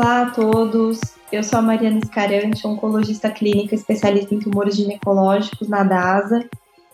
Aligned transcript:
Olá 0.00 0.22
a 0.22 0.30
todos, 0.30 1.00
eu 1.32 1.42
sou 1.42 1.58
a 1.58 1.62
Mariana 1.62 1.98
Escarante, 1.98 2.64
oncologista 2.64 3.28
clínica 3.32 3.74
especialista 3.74 4.32
em 4.32 4.38
tumores 4.38 4.76
ginecológicos 4.76 5.68
na 5.68 5.82
DASA. 5.82 6.48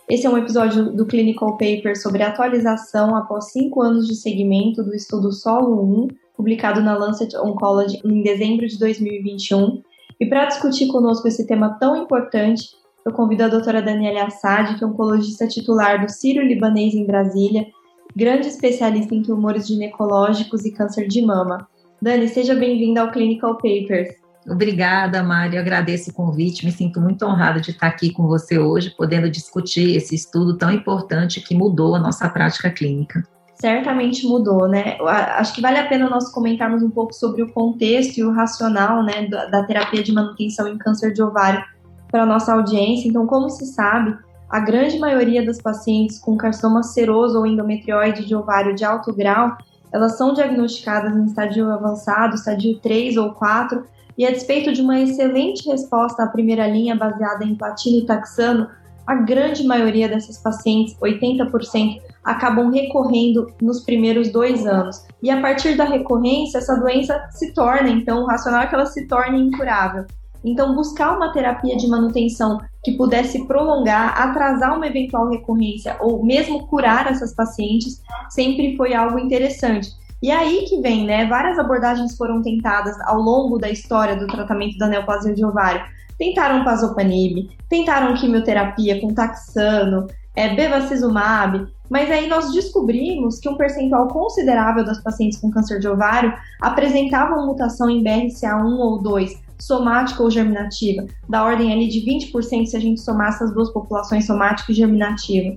Esse 0.09 0.25
é 0.25 0.29
um 0.29 0.39
episódio 0.39 0.91
do 0.91 1.05
Clinical 1.05 1.51
Paper 1.51 1.95
sobre 2.01 2.23
atualização 2.23 3.15
após 3.15 3.51
cinco 3.51 3.83
anos 3.83 4.07
de 4.07 4.15
segmento 4.15 4.81
do 4.81 4.91
estudo 4.95 5.31
Solo 5.31 5.83
1, 5.83 6.07
publicado 6.35 6.81
na 6.81 6.97
Lancet 6.97 7.37
Oncology 7.37 8.01
em 8.03 8.23
dezembro 8.23 8.65
de 8.65 8.79
2021. 8.79 9.83
E 10.19 10.25
para 10.25 10.47
discutir 10.47 10.87
conosco 10.87 11.27
esse 11.27 11.45
tema 11.45 11.77
tão 11.79 11.95
importante, 11.95 12.69
eu 13.05 13.11
convido 13.11 13.43
a 13.43 13.49
doutora 13.49 13.83
Daniela 13.83 14.23
Assad, 14.23 14.79
que 14.79 14.83
é 14.83 14.87
oncologista 14.87 15.47
titular 15.47 16.03
do 16.03 16.11
Círio 16.11 16.41
Libanês 16.41 16.95
em 16.95 17.05
Brasília, 17.05 17.67
grande 18.15 18.47
especialista 18.47 19.13
em 19.13 19.21
tumores 19.21 19.67
ginecológicos 19.67 20.65
e 20.65 20.71
câncer 20.71 21.07
de 21.07 21.21
mama. 21.21 21.67
Dani, 22.05 22.27
seja 22.27 22.53
bem-vinda 22.53 23.01
ao 23.01 23.09
Clinical 23.09 23.55
Papers. 23.55 24.13
Obrigada, 24.47 25.23
Mário. 25.23 25.59
Agradeço 25.59 26.11
o 26.11 26.13
convite. 26.13 26.63
Me 26.63 26.71
sinto 26.71 27.01
muito 27.01 27.25
honrada 27.25 27.59
de 27.59 27.71
estar 27.71 27.87
aqui 27.87 28.13
com 28.13 28.27
você 28.27 28.59
hoje, 28.59 28.93
podendo 28.95 29.27
discutir 29.27 29.95
esse 29.97 30.13
estudo 30.13 30.55
tão 30.55 30.69
importante 30.69 31.41
que 31.41 31.55
mudou 31.55 31.95
a 31.95 31.99
nossa 31.99 32.29
prática 32.29 32.69
clínica. 32.69 33.23
Certamente 33.55 34.23
mudou, 34.27 34.67
né? 34.67 34.99
Acho 35.01 35.55
que 35.55 35.61
vale 35.61 35.79
a 35.79 35.87
pena 35.87 36.07
nós 36.07 36.31
comentarmos 36.31 36.83
um 36.83 36.91
pouco 36.91 37.11
sobre 37.11 37.41
o 37.41 37.51
contexto 37.51 38.19
e 38.19 38.23
o 38.23 38.31
racional 38.31 39.03
né, 39.03 39.25
da 39.25 39.63
terapia 39.63 40.03
de 40.03 40.13
manutenção 40.13 40.67
em 40.67 40.77
câncer 40.77 41.11
de 41.11 41.23
ovário 41.23 41.63
para 42.11 42.21
a 42.21 42.25
nossa 42.27 42.53
audiência. 42.53 43.09
Então, 43.09 43.25
como 43.25 43.49
se 43.49 43.65
sabe, 43.65 44.15
a 44.47 44.59
grande 44.59 44.99
maioria 44.99 45.43
das 45.43 45.59
pacientes 45.59 46.19
com 46.19 46.37
carcinoma 46.37 46.83
seroso 46.83 47.39
ou 47.39 47.47
endometrióide 47.47 48.27
de 48.27 48.35
ovário 48.35 48.75
de 48.75 48.85
alto 48.85 49.11
grau, 49.11 49.57
elas 49.95 50.17
são 50.17 50.33
diagnosticadas 50.33 51.15
em 51.15 51.23
estádio 51.23 51.71
avançado, 51.71 52.35
estádio 52.35 52.77
3 52.79 53.15
ou 53.15 53.31
4, 53.31 53.85
e 54.17 54.25
a 54.25 54.31
despeito 54.31 54.73
de 54.73 54.81
uma 54.81 54.99
excelente 54.99 55.69
resposta 55.69 56.21
à 56.21 56.27
primeira 56.27 56.67
linha 56.67 56.97
baseada 56.97 57.45
em 57.45 57.55
platino 57.55 57.99
e 57.99 58.05
taxano, 58.05 58.67
a 59.07 59.15
grande 59.15 59.65
maioria 59.65 60.09
dessas 60.09 60.37
pacientes, 60.37 60.97
80%, 60.99 62.01
acabam 62.25 62.71
recorrendo 62.71 63.53
nos 63.61 63.85
primeiros 63.85 64.29
dois 64.33 64.67
anos. 64.67 65.05
E 65.23 65.29
a 65.29 65.39
partir 65.39 65.77
da 65.77 65.85
recorrência, 65.85 66.57
essa 66.57 66.75
doença 66.75 67.29
se 67.31 67.53
torna, 67.53 67.87
então, 67.87 68.23
o 68.23 68.25
racional 68.25 68.63
é 68.63 68.67
que 68.67 68.75
ela 68.75 68.87
se 68.87 69.07
torne 69.07 69.39
incurável. 69.39 70.05
Então, 70.43 70.75
buscar 70.75 71.15
uma 71.15 71.31
terapia 71.31 71.77
de 71.77 71.87
manutenção 71.87 72.59
que 72.85 72.91
pudesse 72.91 73.47
prolongar, 73.47 74.15
atrasar 74.21 74.77
uma 74.77 74.85
eventual 74.85 75.27
recorrência 75.27 75.97
ou 75.99 76.23
mesmo 76.23 76.67
curar 76.67 77.07
essas 77.07 77.33
pacientes 77.33 77.99
sempre 78.29 78.77
foi 78.77 78.93
algo 78.93 79.17
interessante. 79.17 79.89
E 80.21 80.29
aí 80.29 80.65
que 80.69 80.79
vem, 80.79 81.03
né? 81.03 81.25
Várias 81.25 81.57
abordagens 81.57 82.15
foram 82.15 82.43
tentadas 82.43 82.95
ao 83.01 83.19
longo 83.19 83.57
da 83.57 83.71
história 83.71 84.15
do 84.15 84.27
tratamento 84.27 84.77
da 84.77 84.87
neoplasia 84.87 85.33
de 85.33 85.43
ovário. 85.43 85.83
Tentaram 86.15 86.63
pazopanib, 86.63 87.49
tentaram 87.67 88.13
quimioterapia 88.13 89.01
com 89.01 89.13
taxano, 89.15 90.05
é, 90.35 90.55
bevacizumab, 90.55 91.67
mas 91.89 92.11
aí 92.11 92.27
nós 92.27 92.53
descobrimos 92.53 93.39
que 93.39 93.49
um 93.49 93.57
percentual 93.57 94.07
considerável 94.09 94.85
das 94.85 95.01
pacientes 95.01 95.39
com 95.39 95.49
câncer 95.49 95.79
de 95.79 95.87
ovário 95.87 96.33
apresentavam 96.61 97.47
mutação 97.47 97.89
em 97.89 98.03
BRCA1 98.03 98.77
ou 98.77 99.01
2, 99.01 99.44
somática 99.59 100.21
ou 100.21 100.29
germinativa, 100.29 101.05
da 101.27 101.43
ordem 101.43 101.71
ali 101.71 101.87
de 101.87 101.99
20% 102.01 102.65
se 102.65 102.75
a 102.75 102.79
gente 102.79 103.01
somar 103.01 103.29
essas 103.29 103.53
duas 103.53 103.71
populações, 103.71 104.25
somática 104.25 104.71
e 104.71 104.75
germinativa. 104.75 105.55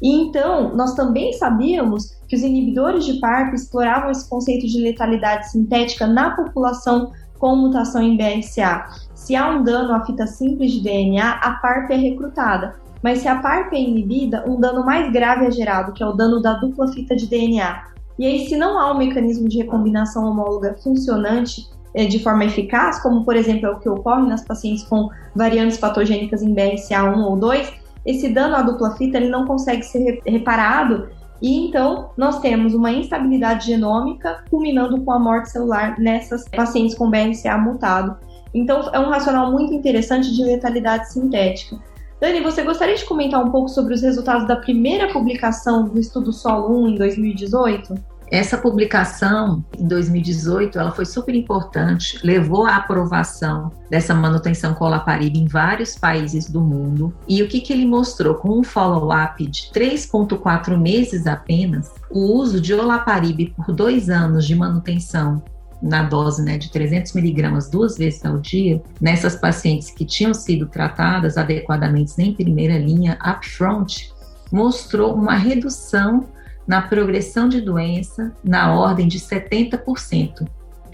E 0.00 0.10
então, 0.10 0.74
nós 0.74 0.94
também 0.94 1.32
sabíamos 1.32 2.16
que 2.28 2.34
os 2.34 2.42
inibidores 2.42 3.04
de 3.04 3.20
PARP 3.20 3.54
exploravam 3.54 4.10
esse 4.10 4.28
conceito 4.28 4.66
de 4.66 4.80
letalidade 4.80 5.50
sintética 5.50 6.06
na 6.06 6.30
população 6.34 7.12
com 7.38 7.56
mutação 7.56 8.02
em 8.02 8.16
BRCA. 8.16 8.86
Se 9.14 9.36
há 9.36 9.50
um 9.50 9.62
dano 9.62 9.94
à 9.94 10.04
fita 10.04 10.26
simples 10.26 10.72
de 10.72 10.80
DNA, 10.80 11.30
a 11.30 11.52
PARP 11.54 11.90
é 11.90 11.96
recrutada. 11.96 12.74
Mas 13.02 13.18
se 13.18 13.28
a 13.28 13.40
PARP 13.40 13.72
é 13.72 13.80
inibida, 13.80 14.44
um 14.48 14.60
dano 14.60 14.84
mais 14.84 15.12
grave 15.12 15.46
é 15.46 15.50
gerado, 15.50 15.92
que 15.92 16.02
é 16.02 16.06
o 16.06 16.12
dano 16.12 16.40
da 16.40 16.54
dupla 16.54 16.88
fita 16.88 17.16
de 17.16 17.26
DNA. 17.26 17.84
E 18.18 18.26
aí, 18.26 18.46
se 18.46 18.56
não 18.56 18.78
há 18.78 18.92
um 18.92 18.98
mecanismo 18.98 19.48
de 19.48 19.58
recombinação 19.58 20.24
homóloga 20.24 20.76
funcionante 20.82 21.68
de 21.94 22.18
forma 22.18 22.44
eficaz, 22.44 23.00
como 23.02 23.24
por 23.24 23.36
exemplo 23.36 23.66
é 23.66 23.70
o 23.70 23.78
que 23.78 23.88
ocorre 23.88 24.26
nas 24.26 24.44
pacientes 24.44 24.84
com 24.84 25.08
variantes 25.34 25.78
patogênicas 25.78 26.42
em 26.42 26.54
BRCA1 26.54 27.24
ou 27.24 27.36
2, 27.36 27.72
esse 28.04 28.28
dano 28.28 28.56
à 28.56 28.62
dupla 28.62 28.96
fita 28.96 29.18
ele 29.18 29.28
não 29.28 29.46
consegue 29.46 29.82
ser 29.82 30.20
reparado 30.26 31.08
e 31.40 31.66
então 31.66 32.10
nós 32.16 32.40
temos 32.40 32.72
uma 32.72 32.92
instabilidade 32.92 33.66
genômica 33.66 34.44
culminando 34.48 35.02
com 35.02 35.12
a 35.12 35.18
morte 35.18 35.50
celular 35.50 35.98
nessas 35.98 36.48
pacientes 36.48 36.94
com 36.94 37.10
BRCA 37.10 37.58
mutado. 37.58 38.16
Então 38.54 38.90
é 38.92 39.00
um 39.00 39.08
racional 39.08 39.50
muito 39.50 39.74
interessante 39.74 40.32
de 40.32 40.44
letalidade 40.44 41.12
sintética. 41.12 41.76
Dani, 42.20 42.40
você 42.40 42.62
gostaria 42.62 42.94
de 42.94 43.04
comentar 43.04 43.44
um 43.44 43.50
pouco 43.50 43.68
sobre 43.68 43.94
os 43.94 44.02
resultados 44.02 44.46
da 44.46 44.54
primeira 44.54 45.12
publicação 45.12 45.88
do 45.88 45.98
estudo 45.98 46.32
SOL 46.32 46.70
1 46.70 46.88
em 46.90 46.94
2018? 46.94 47.94
Essa 48.32 48.56
publicação, 48.56 49.62
em 49.78 49.86
2018, 49.86 50.78
ela 50.78 50.90
foi 50.90 51.04
super 51.04 51.34
importante, 51.34 52.18
levou 52.24 52.64
à 52.64 52.76
aprovação 52.76 53.70
dessa 53.90 54.14
manutenção 54.14 54.72
com 54.72 54.86
olaparib 54.86 55.36
em 55.36 55.46
vários 55.46 55.98
países 55.98 56.48
do 56.48 56.62
mundo. 56.62 57.14
E 57.28 57.42
o 57.42 57.48
que, 57.48 57.60
que 57.60 57.74
ele 57.74 57.84
mostrou? 57.84 58.36
Com 58.36 58.58
um 58.58 58.64
follow-up 58.64 59.46
de 59.46 59.70
3,4 59.74 60.78
meses 60.78 61.26
apenas, 61.26 61.92
o 62.10 62.20
uso 62.38 62.58
de 62.58 62.72
olaparib 62.72 63.52
por 63.54 63.70
dois 63.70 64.08
anos 64.08 64.46
de 64.46 64.54
manutenção 64.54 65.42
na 65.82 66.02
dose 66.02 66.42
né, 66.42 66.56
de 66.56 66.70
300 66.70 67.12
miligramas 67.12 67.68
duas 67.68 67.98
vezes 67.98 68.24
ao 68.24 68.38
dia, 68.38 68.82
nessas 68.98 69.36
pacientes 69.36 69.90
que 69.90 70.06
tinham 70.06 70.32
sido 70.32 70.66
tratadas 70.66 71.36
adequadamente 71.36 72.14
em 72.16 72.32
primeira 72.32 72.78
linha, 72.78 73.18
upfront, 73.22 74.10
mostrou 74.50 75.14
uma 75.14 75.34
redução 75.34 76.24
na 76.66 76.82
progressão 76.82 77.48
de 77.48 77.60
doença 77.60 78.32
na 78.44 78.74
ordem 78.74 79.08
de 79.08 79.18
70%. 79.18 80.46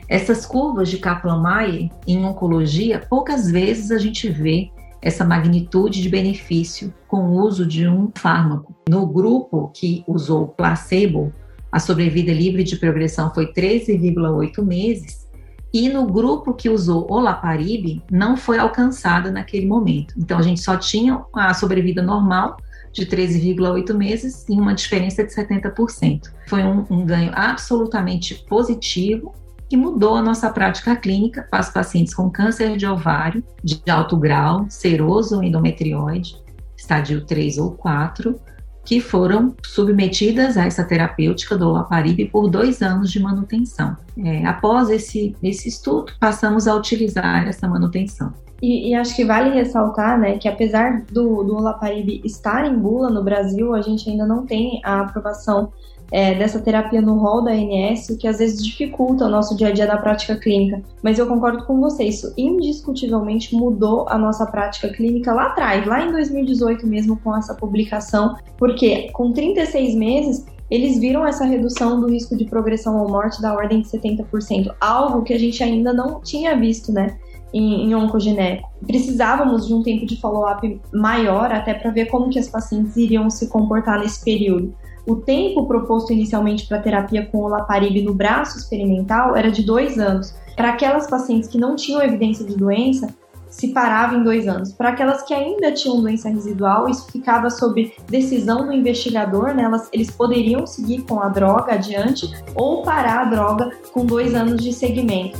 Essas 0.09 0.47
curvas 0.47 0.89
de 0.89 0.99
Kaplan-Meier 0.99 1.91
em 2.07 2.25
oncologia, 2.25 3.05
poucas 3.11 3.51
vezes 3.51 3.91
a 3.91 3.99
gente 3.99 4.29
vê 4.29 4.71
essa 5.03 5.25
magnitude 5.25 6.03
de 6.03 6.09
benefício 6.09 6.93
com 7.07 7.29
o 7.29 7.43
uso 7.43 7.67
de 7.67 7.87
um 7.87 8.11
fármaco. 8.15 8.75
No 8.89 9.07
grupo 9.07 9.71
que 9.75 10.03
usou 10.07 10.49
placebo, 10.49 11.33
a 11.71 11.79
sobrevida 11.79 12.33
livre 12.33 12.65
de 12.65 12.77
progressão 12.77 13.33
foi 13.33 13.53
13,8 13.53 14.65
meses, 14.65 15.29
e 15.73 15.89
no 15.91 16.07
grupo 16.07 16.55
que 16.55 16.71
usou 16.71 17.07
olaparib 17.11 18.03
não 18.11 18.37
foi 18.37 18.59
alcançada 18.59 19.31
naquele 19.31 19.67
momento. 19.67 20.15
Então 20.17 20.39
a 20.39 20.43
gente 20.43 20.61
só 20.61 20.77
tinha 20.79 21.23
a 21.35 21.53
sobrevida 21.53 22.01
normal 22.01 22.57
de 22.99 23.07
13,8 23.07 23.95
meses 23.95 24.45
e 24.49 24.53
uma 24.53 24.75
diferença 24.75 25.23
de 25.23 25.33
70%. 25.33 26.33
Foi 26.49 26.65
um, 26.65 26.85
um 26.91 27.07
ganho 27.07 27.31
absolutamente 27.35 28.35
positivo 28.49 29.33
que 29.69 29.77
mudou 29.77 30.17
a 30.17 30.23
nossa 30.23 30.51
prática 30.51 30.97
clínica 30.97 31.47
para 31.51 31.61
os 31.61 31.69
pacientes 31.69 32.15
com 32.15 32.31
câncer 32.31 32.77
de 32.77 32.87
ovário 32.87 33.45
de 33.63 33.81
alto 33.89 34.17
grau, 34.17 34.67
seroso 34.69 35.37
ou 35.37 35.43
endometrióide, 35.43 36.37
estadio 36.77 37.25
3 37.25 37.59
ou 37.59 37.73
4, 37.73 38.41
que 38.89 39.03
foram 39.03 39.55
submetidas 39.63 40.57
a 40.57 40.65
essa 40.65 40.83
terapêutica 40.83 41.59
do 41.59 41.69
olaparib 41.69 42.27
por 42.33 42.49
dois 42.49 42.81
anos 42.81 43.13
de 43.13 43.21
manutenção. 43.21 43.95
É, 44.17 44.47
após 44.47 44.89
esse, 44.89 45.37
esse 45.43 45.69
estudo, 45.69 46.11
passamos 46.19 46.67
a 46.67 46.75
utilizar 46.75 47.47
essa 47.47 47.69
manutenção. 47.69 48.33
E, 48.63 48.89
e, 48.89 48.95
acho 48.95 49.15
que 49.15 49.27
vale 49.27 49.51
ressaltar, 49.51 50.19
né, 50.19 50.39
que 50.39 50.49
apesar 50.49 51.03
do, 51.03 51.45
do 51.45 51.57
olaparib 51.57 52.23
estar 52.25 52.65
em 52.65 52.79
bula 52.79 53.11
no 53.11 53.23
Brasil, 53.23 53.75
a 53.75 53.83
gente 53.83 54.09
ainda 54.09 54.25
não 54.25 54.47
tem 54.47 54.81
a 54.83 55.01
aprovação 55.01 55.71
é, 56.11 56.35
dessa 56.35 56.59
terapia 56.61 57.01
no 57.01 57.19
rol 57.19 57.43
da 57.43 57.53
ANS, 57.53 58.07
que 58.19 58.27
às 58.27 58.39
vezes 58.39 58.65
dificulta 58.65 59.27
o 59.27 59.29
nosso 59.29 59.57
dia 59.57 59.69
a 59.69 59.73
dia 59.73 59.87
na 59.87 59.99
prática 59.99 60.37
clínica. 60.37 60.83
Mas 61.03 61.19
eu 61.19 61.27
concordo 61.27 61.65
com 61.65 61.81
você, 61.81 62.05
isso 62.05 62.33
indiscutivelmente 62.37 63.55
mudou 63.55 64.07
a 64.09 64.17
nossa 64.17 64.47
prática 64.47 64.89
clínica 64.89 65.33
lá 65.33 65.49
atrás, 65.49 65.87
lá 65.87 66.05
em 66.05 66.13
2018 66.13 66.87
mesmo, 66.87 67.19
com 67.19 67.37
essa 67.37 67.55
publicação, 67.55 68.37
porque 68.57 69.11
com 69.13 69.33
36 69.33 69.95
meses 69.95 70.47
eles 70.71 70.99
viram 70.99 71.27
essa 71.27 71.47
redução 71.47 71.99
do 71.99 72.11
risco 72.11 72.37
de 72.37 72.45
progressão 72.45 73.01
ou 73.01 73.09
morte 73.09 73.41
da 73.41 73.55
ordem 73.55 73.81
de 73.81 73.89
70%, 73.89 74.75
algo 74.81 75.23
que 75.23 75.33
a 75.33 75.39
gente 75.39 75.63
ainda 75.63 75.95
não 75.95 76.21
tinha 76.21 76.55
visto, 76.57 76.93
né? 76.93 77.17
em, 77.53 77.87
em 77.87 77.95
oncogineco. 77.95 78.69
Precisávamos 78.87 79.67
de 79.67 79.75
um 79.75 79.83
tempo 79.83 80.07
de 80.07 80.21
follow-up 80.21 80.81
maior 80.93 81.53
até 81.53 81.75
para 81.75 81.91
ver 81.91 82.07
como 82.07 82.31
que 82.31 82.39
as 82.39 82.49
pacientes 82.49 82.97
iriam 82.97 83.29
se 83.31 83.49
comportar 83.49 84.01
nesse 84.01 84.23
período. 84.25 84.75
O 85.09 85.17
tempo 85.17 85.67
proposto 85.67 86.13
inicialmente 86.13 86.67
para 86.69 86.83
terapia 86.83 87.25
com 87.25 87.39
o 87.39 87.49
Laparib 87.49 88.03
no 88.03 88.13
braço 88.13 88.59
experimental 88.59 89.35
era 89.35 89.51
de 89.51 89.65
dois 89.65 89.99
anos. 89.99 90.35
Para 90.55 90.69
aquelas 90.69 91.09
pacientes 91.09 91.49
que 91.49 91.57
não 91.57 91.75
tinham 91.77 92.03
evidência 92.03 92.45
de 92.45 92.55
doença, 92.55 93.09
se 93.49 93.69
parava 93.69 94.17
em 94.17 94.23
dois 94.23 94.47
anos. 94.47 94.71
Para 94.71 94.91
aquelas 94.91 95.23
que 95.23 95.33
ainda 95.33 95.73
tinham 95.73 96.03
doença 96.03 96.29
residual, 96.29 96.91
isso 96.91 97.11
ficava 97.11 97.49
sob 97.49 97.91
decisão 98.07 98.67
do 98.67 98.73
investigador, 98.75 99.55
né? 99.55 99.63
Elas, 99.63 99.89
eles 99.95 100.11
poderiam 100.11 100.67
seguir 100.67 101.01
com 101.05 101.23
a 101.23 101.31
droga 101.31 101.73
adiante 101.73 102.31
ou 102.55 102.83
parar 102.83 103.21
a 103.21 103.25
droga 103.25 103.71
com 103.95 104.05
dois 104.05 104.35
anos 104.35 104.63
de 104.63 104.75
segmento. 104.75 105.39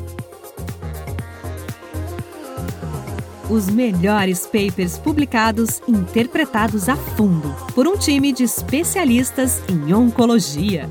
Os 3.51 3.69
melhores 3.71 4.47
papers 4.47 4.99
publicados 4.99 5.81
interpretados 5.89 6.87
a 6.87 6.97
fundo 6.97 7.49
por 7.75 7.89
um 7.89 7.97
time 7.97 8.31
de 8.31 8.45
especialistas 8.45 9.63
em 9.71 9.95
oncologia. 9.95 10.87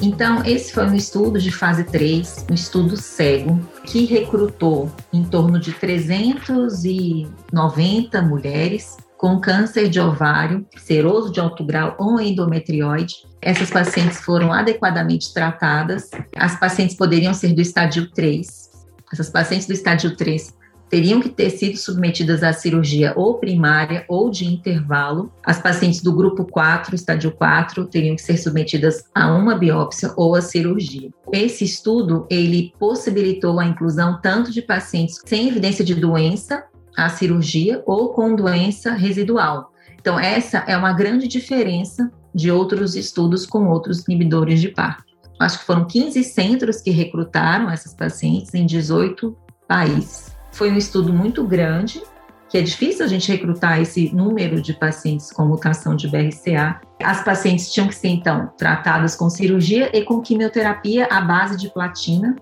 Então, 0.00 0.44
esse 0.44 0.72
foi 0.72 0.86
um 0.86 0.94
estudo 0.94 1.40
de 1.40 1.50
fase 1.50 1.82
3, 1.82 2.46
um 2.48 2.54
estudo 2.54 2.96
cego, 2.96 3.58
que 3.84 4.04
recrutou 4.04 4.88
em 5.12 5.24
torno 5.24 5.58
de 5.58 5.72
390 5.72 8.22
mulheres 8.22 8.96
com 9.18 9.40
câncer 9.40 9.88
de 9.88 10.00
ovário, 10.00 10.64
seroso 10.76 11.32
de 11.32 11.40
alto 11.40 11.64
grau 11.64 11.96
ou 11.98 12.20
endometrioide. 12.20 13.16
Essas 13.42 13.68
pacientes 13.68 14.20
foram 14.20 14.52
adequadamente 14.52 15.34
tratadas. 15.34 16.08
As 16.36 16.58
pacientes 16.58 16.96
poderiam 16.96 17.34
ser 17.34 17.52
do 17.52 17.60
estádio 17.60 18.10
3. 18.12 18.70
Essas 19.12 19.28
pacientes 19.28 19.66
do 19.66 19.72
estádio 19.72 20.16
3 20.16 20.56
teriam 20.88 21.20
que 21.20 21.28
ter 21.28 21.50
sido 21.50 21.76
submetidas 21.76 22.42
à 22.42 22.52
cirurgia 22.52 23.12
ou 23.16 23.34
primária 23.34 24.04
ou 24.08 24.30
de 24.30 24.46
intervalo. 24.46 25.32
As 25.44 25.60
pacientes 25.60 26.00
do 26.00 26.14
grupo 26.14 26.44
4, 26.44 26.94
estádio 26.94 27.32
4, 27.32 27.86
teriam 27.86 28.16
que 28.16 28.22
ser 28.22 28.38
submetidas 28.38 29.04
a 29.14 29.34
uma 29.34 29.56
biópsia 29.56 30.12
ou 30.16 30.34
a 30.34 30.40
cirurgia. 30.40 31.10
Esse 31.32 31.64
estudo, 31.64 32.26
ele 32.30 32.72
possibilitou 32.78 33.58
a 33.58 33.66
inclusão 33.66 34.18
tanto 34.22 34.52
de 34.52 34.62
pacientes 34.62 35.20
sem 35.26 35.48
evidência 35.48 35.84
de 35.84 35.94
doença 35.94 36.64
à 36.98 37.08
cirurgia 37.08 37.82
ou 37.86 38.12
com 38.12 38.34
doença 38.34 38.92
residual. 38.92 39.72
Então, 40.00 40.18
essa 40.18 40.58
é 40.66 40.76
uma 40.76 40.92
grande 40.92 41.28
diferença 41.28 42.10
de 42.34 42.50
outros 42.50 42.96
estudos 42.96 43.46
com 43.46 43.68
outros 43.68 44.06
inibidores 44.06 44.60
de 44.60 44.68
PARP. 44.68 45.00
Acho 45.38 45.60
que 45.60 45.64
foram 45.64 45.86
15 45.86 46.24
centros 46.24 46.80
que 46.80 46.90
recrutaram 46.90 47.70
essas 47.70 47.94
pacientes 47.94 48.52
em 48.54 48.66
18 48.66 49.36
países. 49.68 50.36
Foi 50.50 50.70
um 50.70 50.76
estudo 50.76 51.12
muito 51.12 51.44
grande, 51.46 52.02
que 52.48 52.58
é 52.58 52.62
difícil 52.62 53.04
a 53.04 53.08
gente 53.08 53.30
recrutar 53.30 53.80
esse 53.80 54.12
número 54.14 54.60
de 54.60 54.72
pacientes 54.72 55.30
com 55.30 55.44
mutação 55.44 55.94
de 55.94 56.08
BRCA. 56.08 56.80
As 57.02 57.22
pacientes 57.22 57.72
tinham 57.72 57.86
que 57.86 57.94
ser, 57.94 58.08
então, 58.08 58.50
tratadas 58.58 59.14
com 59.14 59.30
cirurgia 59.30 59.96
e 59.96 60.02
com 60.02 60.20
quimioterapia 60.20 61.06
à 61.06 61.20
base 61.20 61.56
de 61.56 61.68
platina. 61.68 62.34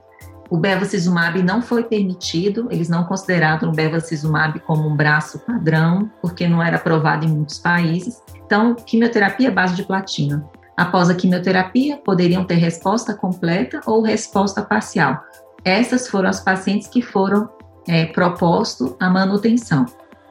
O 0.48 0.56
bevacizumab 0.56 1.43
não 1.43 1.60
foi 1.60 1.82
permitido, 1.84 2.69
eles 2.70 2.88
não 2.88 3.04
consideraram 3.04 3.69
o 3.69 3.72
bevacizumab 3.72 4.60
como 4.60 4.88
um 4.88 4.96
braço 4.96 5.40
padrão, 5.40 6.10
porque 6.22 6.46
não 6.46 6.62
era 6.62 6.76
aprovado 6.76 7.25
em 7.25 7.28
muitos 7.28 7.58
países. 7.58 8.22
Então, 8.44 8.75
quimioterapia 8.75 9.48
à 9.48 9.52
base 9.52 9.75
de 9.75 9.82
platina. 9.82 10.48
Após 10.76 11.10
a 11.10 11.14
quimioterapia, 11.14 11.96
poderiam 11.96 12.44
ter 12.44 12.56
resposta 12.56 13.14
completa 13.14 13.81
ou 13.87 14.02
resposta 14.02 14.62
parcial. 14.62 15.20
Essas 15.64 16.08
foram 16.08 16.28
as 16.28 16.38
pacientes 16.38 16.87
que 16.87 17.02
foram 17.02 17.49
é, 17.88 18.06
proposto 18.06 18.96
a 19.00 19.10
manutenção. 19.10 19.87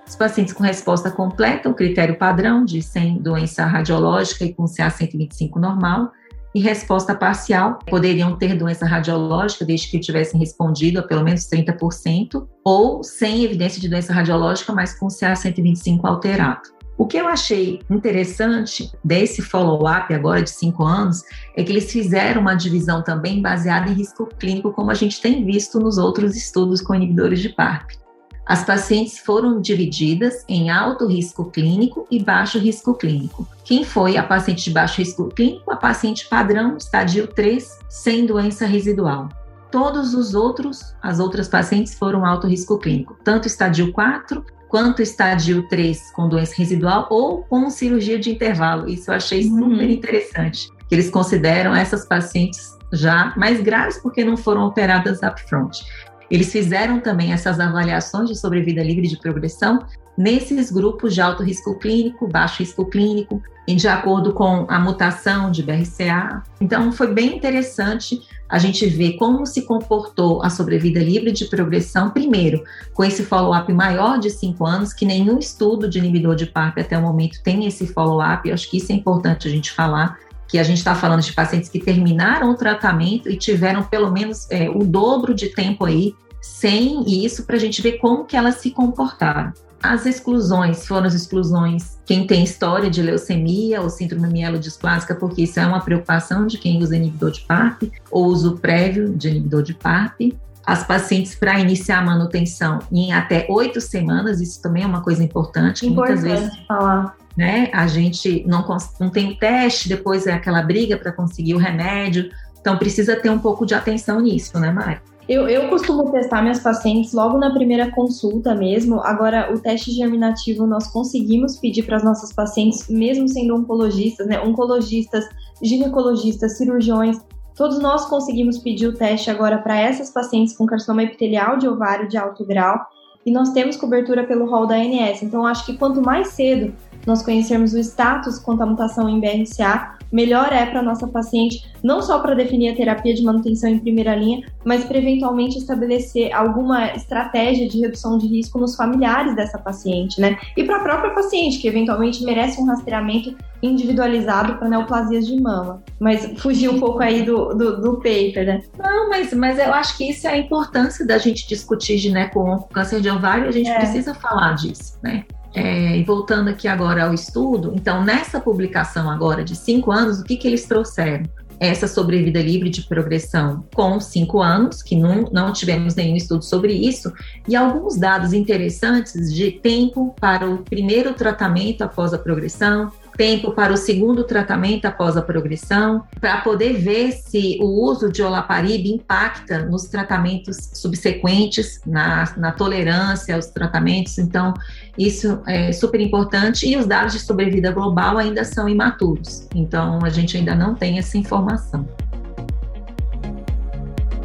Os 0.08 0.16
pacientes 0.16 0.54
com 0.54 0.64
resposta 0.64 1.10
completa, 1.10 1.68
o 1.68 1.74
critério 1.74 2.18
padrão 2.18 2.64
de 2.64 2.82
sem 2.82 3.18
doença 3.18 3.66
radiológica 3.66 4.46
e 4.46 4.54
com 4.54 4.66
CA125 4.66 5.56
normal, 5.56 6.12
e 6.56 6.62
resposta 6.62 7.14
parcial, 7.14 7.80
poderiam 7.86 8.38
ter 8.38 8.58
doença 8.58 8.86
radiológica 8.86 9.66
desde 9.66 9.90
que 9.90 10.00
tivessem 10.00 10.40
respondido 10.40 11.00
a 11.00 11.04
pelo 11.04 11.22
menos 11.22 11.50
30%, 11.50 12.48
ou 12.64 13.04
sem 13.04 13.44
evidência 13.44 13.82
de 13.82 13.90
doença 13.90 14.14
radiológica, 14.14 14.72
mas 14.72 14.98
com 14.98 15.08
CA125 15.08 16.00
alterado. 16.06 16.62
O 16.98 17.06
que 17.06 17.18
eu 17.18 17.28
achei 17.28 17.82
interessante 17.90 18.90
desse 19.04 19.42
follow-up 19.42 20.14
agora 20.14 20.42
de 20.42 20.50
cinco 20.50 20.86
anos 20.86 21.24
é 21.58 21.62
que 21.62 21.74
eles 21.74 21.92
fizeram 21.92 22.40
uma 22.40 22.56
divisão 22.56 23.04
também 23.04 23.42
baseada 23.42 23.92
em 23.92 23.94
risco 23.94 24.26
clínico, 24.40 24.72
como 24.72 24.92
a 24.92 24.94
gente 24.94 25.22
tem 25.22 25.44
visto 25.44 25.78
nos 25.78 25.98
outros 25.98 26.38
estudos 26.38 26.82
com 26.82 26.96
inibidores 26.96 27.42
de 27.42 27.50
PARP. 27.50 28.05
As 28.46 28.64
pacientes 28.64 29.18
foram 29.18 29.60
divididas 29.60 30.46
em 30.48 30.70
alto 30.70 31.08
risco 31.08 31.46
clínico 31.46 32.06
e 32.12 32.24
baixo 32.24 32.60
risco 32.60 32.94
clínico. 32.94 33.48
Quem 33.64 33.84
foi 33.84 34.18
a 34.18 34.24
paciente 34.24 34.66
de 34.66 34.70
baixo 34.70 35.00
risco 35.00 35.28
clínico? 35.30 35.72
A 35.72 35.76
paciente 35.76 36.28
padrão, 36.28 36.78
estadio 36.78 37.26
3, 37.26 37.80
sem 37.90 38.26
doença 38.28 38.68
residual. 38.68 39.30
Todos 39.72 40.14
os 40.14 40.36
outros, 40.36 40.96
as 41.02 41.20
outras 41.20 41.48
pacientes 41.48 41.96
foram 41.96 42.24
alto 42.24 42.48
risco 42.48 42.78
clínico, 42.78 43.18
tanto 43.24 43.48
estadio 43.48 43.92
4 43.92 44.46
quanto 44.70 45.02
estádio 45.02 45.68
3 45.68 46.12
com 46.12 46.30
doença 46.30 46.54
residual 46.56 47.08
ou 47.10 47.44
com 47.44 47.70
cirurgia 47.70 48.20
de 48.20 48.30
intervalo. 48.30 48.88
Isso 48.88 49.10
eu 49.10 49.16
achei 49.16 49.50
uhum. 49.50 49.72
super 49.72 49.90
interessante, 49.90 50.70
que 50.88 50.94
eles 50.94 51.10
consideram 51.10 51.76
essas 51.76 52.06
pacientes 52.06 52.76
já 52.94 53.34
mais 53.36 53.62
graves 53.62 53.98
porque 53.98 54.24
não 54.24 54.38
foram 54.38 54.68
operadas 54.68 55.22
upfront. 55.24 55.84
Eles 56.30 56.52
fizeram 56.52 57.00
também 57.00 57.32
essas 57.32 57.60
avaliações 57.60 58.30
de 58.30 58.36
sobrevida 58.38 58.84
livre 58.84 59.08
de 59.08 59.18
progressão 59.18 59.86
nesses 60.18 60.72
grupos 60.72 61.14
de 61.14 61.22
alto 61.22 61.44
risco 61.44 61.78
clínico, 61.78 62.28
baixo 62.28 62.60
risco 62.60 62.86
clínico, 62.86 63.42
de 63.68 63.88
acordo 63.88 64.32
com 64.32 64.66
a 64.70 64.80
mutação 64.80 65.50
de 65.50 65.64
BRCA. 65.64 66.44
Então, 66.62 66.92
foi 66.92 67.12
bem 67.12 67.36
interessante 67.36 68.22
a 68.48 68.60
gente 68.60 68.86
ver 68.86 69.14
como 69.14 69.46
se 69.46 69.64
comportou 69.64 70.44
a 70.44 70.52
sobrevida 70.52 71.00
livre 71.00 71.32
de 71.32 71.46
progressão, 71.46 72.12
primeiro, 72.12 72.64
com 72.94 73.04
esse 73.04 73.24
follow-up 73.24 73.72
maior 73.74 74.20
de 74.20 74.30
cinco 74.30 74.66
anos, 74.66 74.94
que 74.94 75.04
nenhum 75.04 75.40
estudo 75.40 75.90
de 75.90 75.98
inibidor 75.98 76.36
de 76.36 76.46
PARP 76.46 76.78
até 76.78 76.96
o 76.96 77.02
momento 77.02 77.42
tem 77.42 77.66
esse 77.66 77.88
follow-up, 77.88 78.52
acho 78.52 78.70
que 78.70 78.78
isso 78.78 78.92
é 78.92 78.96
importante 78.96 79.48
a 79.48 79.52
gente 79.52 79.72
falar, 79.72 80.20
que 80.48 80.60
a 80.60 80.64
gente 80.64 80.78
está 80.78 80.96
falando 80.96 81.22
de 81.22 81.34
pacientes 81.34 81.70
que 81.70 81.80
terminaram 81.80 82.52
o 82.52 82.56
tratamento 82.56 83.30
e 83.30 83.38
tiveram 83.38 83.84
pelo 83.84 84.12
menos 84.12 84.50
é, 84.52 84.70
o 84.70 84.80
dobro 84.84 85.34
de 85.34 85.50
tempo 85.50 85.86
aí 85.86 86.14
sem 86.42 87.04
isso 87.26 87.44
para 87.46 87.56
a 87.56 87.60
gente 87.60 87.82
ver 87.82 87.94
como 87.94 88.26
que 88.26 88.38
elas 88.38 88.56
se 88.56 88.70
comportaram. 88.70 89.52
As 89.82 90.06
exclusões 90.06 90.86
foram 90.86 91.08
as 91.08 91.14
exclusões 91.14 91.96
quem 92.06 92.28
tem 92.28 92.44
história 92.44 92.90
de 92.90 93.02
leucemia 93.02 93.82
ou 93.82 93.90
síndrome 93.90 94.28
mielodisplásica, 94.28 95.16
porque 95.16 95.42
isso 95.44 95.60
é 95.60 95.66
uma 95.66 95.82
preocupação 95.82 96.46
de 96.46 96.58
quem 96.58 96.82
usa 96.82 96.96
inibidor 96.96 97.32
de 97.32 97.42
PARP, 97.42 97.92
ou 98.12 98.26
uso 98.28 98.58
prévio 98.58 99.10
de 99.16 99.30
inibidor 99.30 99.64
de 99.64 99.74
PARP. 99.74 100.36
As 100.66 100.84
pacientes 100.84 101.36
para 101.36 101.60
iniciar 101.60 102.00
a 102.00 102.06
manutenção 102.06 102.80
em 102.92 103.12
até 103.12 103.46
oito 103.50 103.82
semanas, 103.82 104.40
isso 104.40 104.62
também 104.62 104.84
é 104.84 104.88
uma 104.88 105.02
coisa 105.02 105.24
importante. 105.24 105.86
Importante 105.86 106.22
muitas 106.22 106.42
vezes 106.42 106.66
falar. 106.68 107.16
Né, 107.38 107.70
a 107.74 107.86
gente 107.86 108.46
não, 108.48 108.66
não 108.98 109.10
tem 109.10 109.32
o 109.32 109.38
teste, 109.38 109.90
depois 109.90 110.26
é 110.26 110.32
aquela 110.32 110.62
briga 110.62 110.98
para 110.98 111.12
conseguir 111.12 111.54
o 111.54 111.58
remédio. 111.58 112.30
Então 112.62 112.78
precisa 112.78 113.16
ter 113.18 113.30
um 113.30 113.40
pouco 113.40 113.66
de 113.66 113.74
atenção 113.74 114.22
nisso, 114.22 114.58
né, 114.58 114.72
Mari? 114.72 115.02
Eu, 115.28 115.50
eu 115.50 115.70
costumo 115.70 116.12
testar 116.12 116.44
minhas 116.44 116.60
pacientes 116.60 117.12
logo 117.12 117.40
na 117.40 117.52
primeira 117.52 117.90
consulta 117.92 118.54
mesmo. 118.54 119.02
Agora, 119.02 119.52
o 119.52 119.60
teste 119.60 119.92
germinativo 119.92 120.68
nós 120.68 120.88
conseguimos 120.88 121.58
pedir 121.58 121.84
para 121.84 121.98
as 121.98 122.04
nossas 122.04 122.32
pacientes, 122.32 122.88
mesmo 122.88 123.28
sendo 123.28 123.56
oncologistas, 123.56 124.28
né? 124.28 124.40
Oncologistas, 124.40 125.28
ginecologistas, 125.64 126.58
cirurgiões, 126.58 127.20
todos 127.56 127.80
nós 127.80 128.06
conseguimos 128.06 128.60
pedir 128.60 128.88
o 128.88 128.94
teste 128.94 129.32
agora 129.32 129.58
para 129.58 129.80
essas 129.80 130.12
pacientes 130.12 130.56
com 130.56 130.68
carcinoma 130.68 131.04
epitelial 131.04 131.58
de 131.58 131.68
ovário 131.68 132.08
de 132.08 132.18
alto 132.18 132.46
grau. 132.46 132.86
E 133.26 133.32
nós 133.32 133.50
temos 133.50 133.76
cobertura 133.76 134.24
pelo 134.26 134.48
rol 134.48 134.68
da 134.68 134.76
ANS. 134.76 135.24
Então, 135.24 135.48
acho 135.48 135.66
que 135.66 135.76
quanto 135.76 136.00
mais 136.00 136.28
cedo 136.28 136.72
nós 137.06 137.24
conhecermos 137.24 137.74
o 137.74 137.80
status 137.80 138.40
quanto 138.40 138.64
à 138.64 138.66
mutação 138.66 139.08
em 139.08 139.20
BRCA, 139.20 139.96
melhor 140.12 140.52
é 140.52 140.66
para 140.66 140.82
nossa 140.82 141.08
paciente, 141.08 141.64
não 141.84 142.02
só 142.02 142.20
para 142.20 142.36
definir 142.36 142.70
a 142.70 142.76
terapia 142.76 143.14
de 143.14 143.24
manutenção 143.24 143.70
em 143.70 143.80
primeira 143.80 144.16
linha, 144.16 144.46
mas 144.64 144.84
para 144.84 144.98
eventualmente 144.98 145.58
estabelecer 145.58 146.34
alguma 146.34 146.94
estratégia 146.94 147.68
de 147.68 147.80
redução 147.80 148.18
de 148.18 148.28
risco 148.28 148.58
nos 148.58 148.76
familiares 148.76 149.36
dessa 149.36 149.58
paciente, 149.58 150.20
né? 150.20 150.38
E 150.56 150.64
para 150.64 150.78
a 150.78 150.84
própria 150.84 151.12
paciente, 151.12 151.60
que 151.60 151.68
eventualmente 151.68 152.24
merece 152.24 152.60
um 152.62 152.66
rastreamento 152.66 153.36
individualizado 153.62 154.56
para 154.56 154.70
neoplasias 154.70 155.28
de 155.28 155.40
mama. 155.40 155.84
Mas 156.00 156.40
fugir 156.40 156.70
um 156.70 156.80
pouco 156.80 157.02
aí 157.02 157.24
do, 157.24 157.54
do, 157.54 157.82
do, 157.82 157.96
paper, 157.98 158.46
né? 158.46 158.62
Não, 158.78 159.10
mas, 159.10 159.34
mas 159.34 159.60
eu 159.60 159.74
acho 159.74 159.98
que 159.98 160.10
isso 160.10 160.28
é 160.28 160.32
a 160.32 160.38
importância 160.38 161.06
da 161.06 161.18
gente 161.18 161.48
discutir 161.48 161.98
gineco 161.98 162.68
câncer 162.72 163.02
de 163.02 163.10
ovário, 163.10 163.48
a 163.48 163.52
gente 163.52 163.70
é. 163.70 163.78
precisa 163.78 164.14
falar 164.14 164.54
disso, 164.54 164.98
né? 165.04 165.26
É, 165.56 165.98
e 165.98 166.04
voltando 166.04 166.50
aqui 166.50 166.68
agora 166.68 167.06
ao 167.06 167.14
estudo, 167.14 167.72
então 167.74 168.04
nessa 168.04 168.42
publicação 168.42 169.10
agora 169.10 169.42
de 169.42 169.56
cinco 169.56 169.90
anos, 169.90 170.20
o 170.20 170.24
que, 170.26 170.36
que 170.36 170.48
eles 170.48 170.66
trouxeram? 170.66 171.24
essa 171.60 171.88
sobrevida 171.88 172.42
livre 172.42 172.70
de 172.70 172.82
progressão 172.84 173.66
com 173.74 174.00
cinco 174.00 174.42
anos, 174.42 174.82
que 174.82 174.96
não, 174.96 175.24
não 175.32 175.54
tivemos 175.54 175.96
nenhum 175.96 176.16
estudo 176.16 176.44
sobre 176.44 176.74
isso, 176.74 177.12
e 177.48 177.56
alguns 177.56 177.98
dados 177.98 178.34
interessantes 178.34 179.34
de 179.34 179.52
tempo 179.52 180.14
para 180.20 180.50
o 180.50 180.60
primeiro 180.60 181.14
tratamento 181.14 181.82
após 181.82 182.14
a 182.14 182.18
progressão, 182.18 182.92
tempo 183.18 183.52
para 183.52 183.74
o 183.74 183.78
segundo 183.78 184.24
tratamento 184.24 184.86
após 184.86 185.18
a 185.18 185.22
progressão, 185.22 186.04
para 186.20 186.42
poder 186.42 186.74
ver 186.74 187.12
se 187.12 187.58
o 187.62 187.66
uso 187.66 188.12
de 188.12 188.22
olaparib 188.22 188.86
impacta 188.88 189.66
nos 189.66 189.86
tratamentos 189.86 190.70
subsequentes, 190.74 191.80
na, 191.86 192.34
na 192.38 192.52
tolerância 192.52 193.36
aos 193.36 193.48
tratamentos. 193.48 194.18
Então, 194.18 194.54
isso 194.98 195.42
é 195.48 195.72
super 195.72 196.00
importante. 196.00 196.68
E 196.68 196.78
os 196.78 196.86
dados 196.86 197.14
de 197.14 197.20
sobrevida 197.20 197.72
global 197.72 198.18
ainda 198.18 198.44
são 198.44 198.68
imaturos. 198.68 199.48
Então, 199.54 200.00
a 200.04 200.10
gente 200.10 200.38
ainda 200.38 200.56
não 200.56 200.76
tem 200.76 200.98
essa 200.98 201.18
informação. 201.18 201.88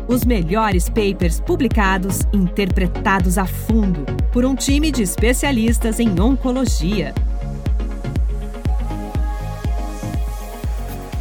Os 0.08 0.24
melhores 0.24 0.88
papers 0.88 1.38
publicados, 1.38 2.22
interpretados 2.32 3.38
a 3.38 3.46
fundo 3.46 4.04
por 4.32 4.44
um 4.44 4.56
time 4.56 4.90
de 4.90 5.02
especialistas 5.02 6.00
em 6.00 6.20
oncologia. 6.20 7.14